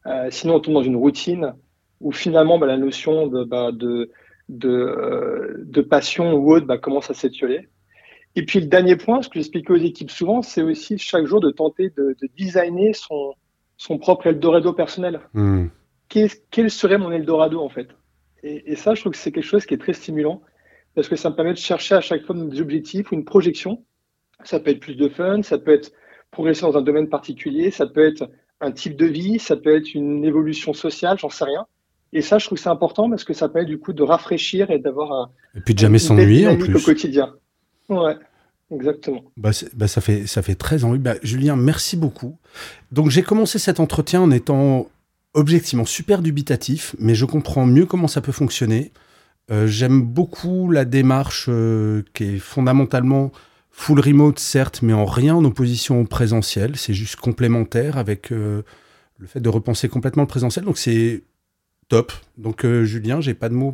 Euh, 0.07 0.29
sinon, 0.31 0.57
on 0.57 0.61
tombe 0.61 0.75
dans 0.75 0.83
une 0.83 0.97
routine 0.97 1.55
où 2.01 2.13
finalement, 2.13 2.59
bah, 2.59 2.67
la 2.67 2.77
notion 2.77 3.27
de, 3.27 3.43
bah, 3.45 3.71
de, 3.73 4.11
de, 4.49 4.69
euh, 4.69 5.55
de, 5.65 5.81
passion 5.81 6.35
ou 6.35 6.53
autre 6.53 6.67
bah, 6.67 6.79
commence 6.79 7.11
à 7.11 7.15
s'étioler. 7.15 7.69
Et 8.37 8.45
puis 8.45 8.61
le 8.61 8.67
dernier 8.67 8.97
point, 8.97 9.23
ce 9.23 9.29
que 9.29 9.35
j'explique 9.37 9.71
aux 9.71 9.77
équipes 9.77 10.11
souvent, 10.11 10.43
c'est 10.43 10.63
aussi 10.63 10.99
chaque 10.99 11.25
jour 11.25 11.41
de 11.41 11.51
tenter 11.51 11.91
de, 11.97 12.15
de 12.21 12.29
designer 12.37 12.95
son, 12.95 13.35
son 13.79 13.99
propre 13.99 14.27
Eldorado 14.27 14.75
personnel. 14.75 15.21
Mhm. 15.33 15.71
Quel 16.09 16.71
serait 16.71 16.99
mon 16.99 17.11
Eldorado 17.11 17.61
en 17.61 17.69
fait? 17.69 17.89
Et, 18.43 18.73
et 18.73 18.77
ça, 18.77 18.95
je 18.95 19.01
trouve 19.01 19.13
que 19.13 19.19
c'est 19.19 19.33
quelque 19.33 19.45
chose 19.45 19.67
qui 19.67 19.75
est 19.75 19.79
très 19.79 19.95
stimulant 19.95 20.43
parce 20.99 21.09
que 21.09 21.15
ça 21.15 21.31
me 21.31 21.37
permet 21.37 21.53
de 21.53 21.59
chercher 21.59 21.95
à 21.95 22.01
chaque 22.01 22.25
fois 22.27 22.35
des 22.35 22.61
objectifs 22.61 23.13
ou 23.13 23.15
une 23.15 23.25
projection. 23.25 23.85
Ça 24.43 24.59
peut 24.59 24.73
être 24.73 24.81
plus 24.81 24.97
de 24.97 25.09
fun, 25.09 25.45
ça 25.45 25.57
peut 25.57 25.73
être 25.73 25.93
progresser 26.33 26.63
dans 26.63 26.77
un 26.77 26.83
domaine 26.83 27.09
particulier, 27.09 27.71
ça 27.71 27.87
peut 27.87 28.05
être 28.05 28.29
un 28.61 28.73
type 28.73 28.97
de 28.97 29.07
vie, 29.07 29.39
ça 29.39 29.55
peut 29.55 29.77
être 29.77 29.95
une 29.95 30.25
évolution 30.25 30.75
sociale, 30.75 31.17
j'en 31.17 31.31
sais 31.31 31.45
rien. 31.45 31.67
Et 32.13 32.21
ça, 32.21 32.39
je 32.39 32.47
trouve 32.47 32.59
que 32.59 32.65
c'est 32.65 32.69
important 32.69 33.09
parce 33.09 33.23
que 33.23 33.33
ça 33.33 33.49
permet 33.49 33.69
du 33.69 33.79
coup 33.79 33.93
de 33.93 34.03
rafraîchir 34.03 34.73
et 34.73 34.81
d'avoir 34.81 35.13
un. 35.13 35.31
Et 35.55 35.61
puis 35.61 35.73
de 35.73 35.79
jamais 35.79 36.01
s'ennuyer 36.01 36.49
en 36.49 36.57
plus. 36.57 36.75
au 36.75 36.81
quotidien. 36.81 37.33
Ouais. 37.89 38.17
Exactement. 38.73 39.23
Bah, 39.37 39.51
bah, 39.75 39.87
ça, 39.87 40.01
fait, 40.01 40.27
ça 40.27 40.43
fait 40.43 40.57
très 40.57 40.83
envie. 40.83 40.99
Bah, 40.99 41.15
Julien, 41.23 41.55
merci 41.55 41.97
beaucoup. 41.97 42.39
Donc 42.91 43.11
j'ai 43.11 43.23
commencé 43.23 43.61
cet 43.61 43.79
entretien 43.79 44.21
en 44.21 44.33
étant 44.33 44.89
objectivement 45.33 45.85
super 45.85 46.23
dubitatif, 46.23 46.97
mais 46.99 47.15
je 47.15 47.25
comprends 47.25 47.67
mieux 47.67 47.87
comment 47.87 48.09
ça 48.09 48.21
peut 48.21 48.33
fonctionner. 48.33 48.91
Euh, 49.51 49.67
j'aime 49.67 50.03
beaucoup 50.03 50.71
la 50.71 50.85
démarche 50.85 51.47
euh, 51.49 52.03
qui 52.13 52.25
est 52.25 52.39
fondamentalement 52.39 53.33
full 53.71 54.01
remote, 54.01 54.39
certes, 54.39 54.83
mais 54.83 54.93
en 54.93 55.05
rien 55.05 55.35
en 55.35 55.45
opposition 55.45 56.01
au 56.01 56.05
présentiel. 56.05 56.77
C'est 56.77 56.95
juste 56.95 57.17
complémentaire 57.17 57.97
avec 57.97 58.33
euh, 58.33 58.63
le 59.19 59.27
fait 59.27 59.41
de 59.41 59.49
repenser 59.49 59.89
complètement 59.89 60.23
le 60.23 60.29
présentiel. 60.29 60.65
Donc 60.65 60.79
c'est 60.79 61.23
top. 61.89 62.13
Donc 62.37 62.67
Julien, 62.67 63.21
j'ai 63.21 63.35
pas 63.35 63.49
de 63.49 63.55
mots 63.55 63.73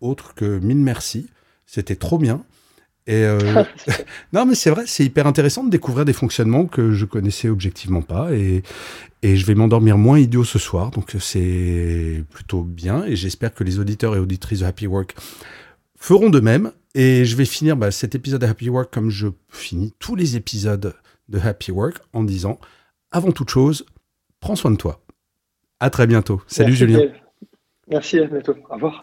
autres 0.00 0.34
que 0.34 0.58
mille 0.58 0.78
merci. 0.78 1.28
C'était 1.64 1.96
trop 1.96 2.18
bien. 2.18 2.44
Et 3.06 3.24
euh, 3.24 3.64
non, 4.32 4.46
mais 4.46 4.54
c'est 4.54 4.70
vrai, 4.70 4.84
c'est 4.86 5.04
hyper 5.04 5.26
intéressant 5.26 5.64
de 5.64 5.70
découvrir 5.70 6.04
des 6.04 6.12
fonctionnements 6.12 6.66
que 6.66 6.92
je 6.92 7.04
connaissais 7.04 7.48
objectivement 7.48 8.02
pas. 8.02 8.32
Et, 8.32 8.62
et 9.22 9.36
je 9.36 9.46
vais 9.46 9.54
m'endormir 9.54 9.98
moins 9.98 10.18
idiot 10.18 10.44
ce 10.44 10.58
soir, 10.58 10.90
donc 10.90 11.16
c'est 11.18 12.24
plutôt 12.30 12.62
bien. 12.62 13.04
Et 13.04 13.16
j'espère 13.16 13.54
que 13.54 13.64
les 13.64 13.78
auditeurs 13.78 14.16
et 14.16 14.18
auditrices 14.18 14.60
de 14.60 14.66
Happy 14.66 14.86
Work 14.86 15.14
feront 15.96 16.30
de 16.30 16.40
même. 16.40 16.72
Et 16.94 17.24
je 17.24 17.36
vais 17.36 17.44
finir 17.44 17.76
bah, 17.76 17.90
cet 17.90 18.14
épisode 18.14 18.40
de 18.40 18.46
Happy 18.46 18.68
Work 18.68 18.92
comme 18.92 19.10
je 19.10 19.28
finis 19.48 19.94
tous 20.00 20.16
les 20.16 20.36
épisodes 20.36 20.94
de 21.28 21.38
Happy 21.38 21.70
Work 21.70 21.98
en 22.12 22.24
disant 22.24 22.58
avant 23.12 23.32
toute 23.32 23.50
chose, 23.50 23.86
prends 24.40 24.56
soin 24.56 24.70
de 24.70 24.76
toi. 24.76 25.00
À 25.78 25.90
très 25.90 26.06
bientôt. 26.06 26.42
Salut 26.46 26.74
Julien. 26.74 27.00
Merci, 27.88 28.18
à 28.18 28.26
bientôt. 28.26 28.54
Au 28.68 28.74
revoir. 28.74 29.02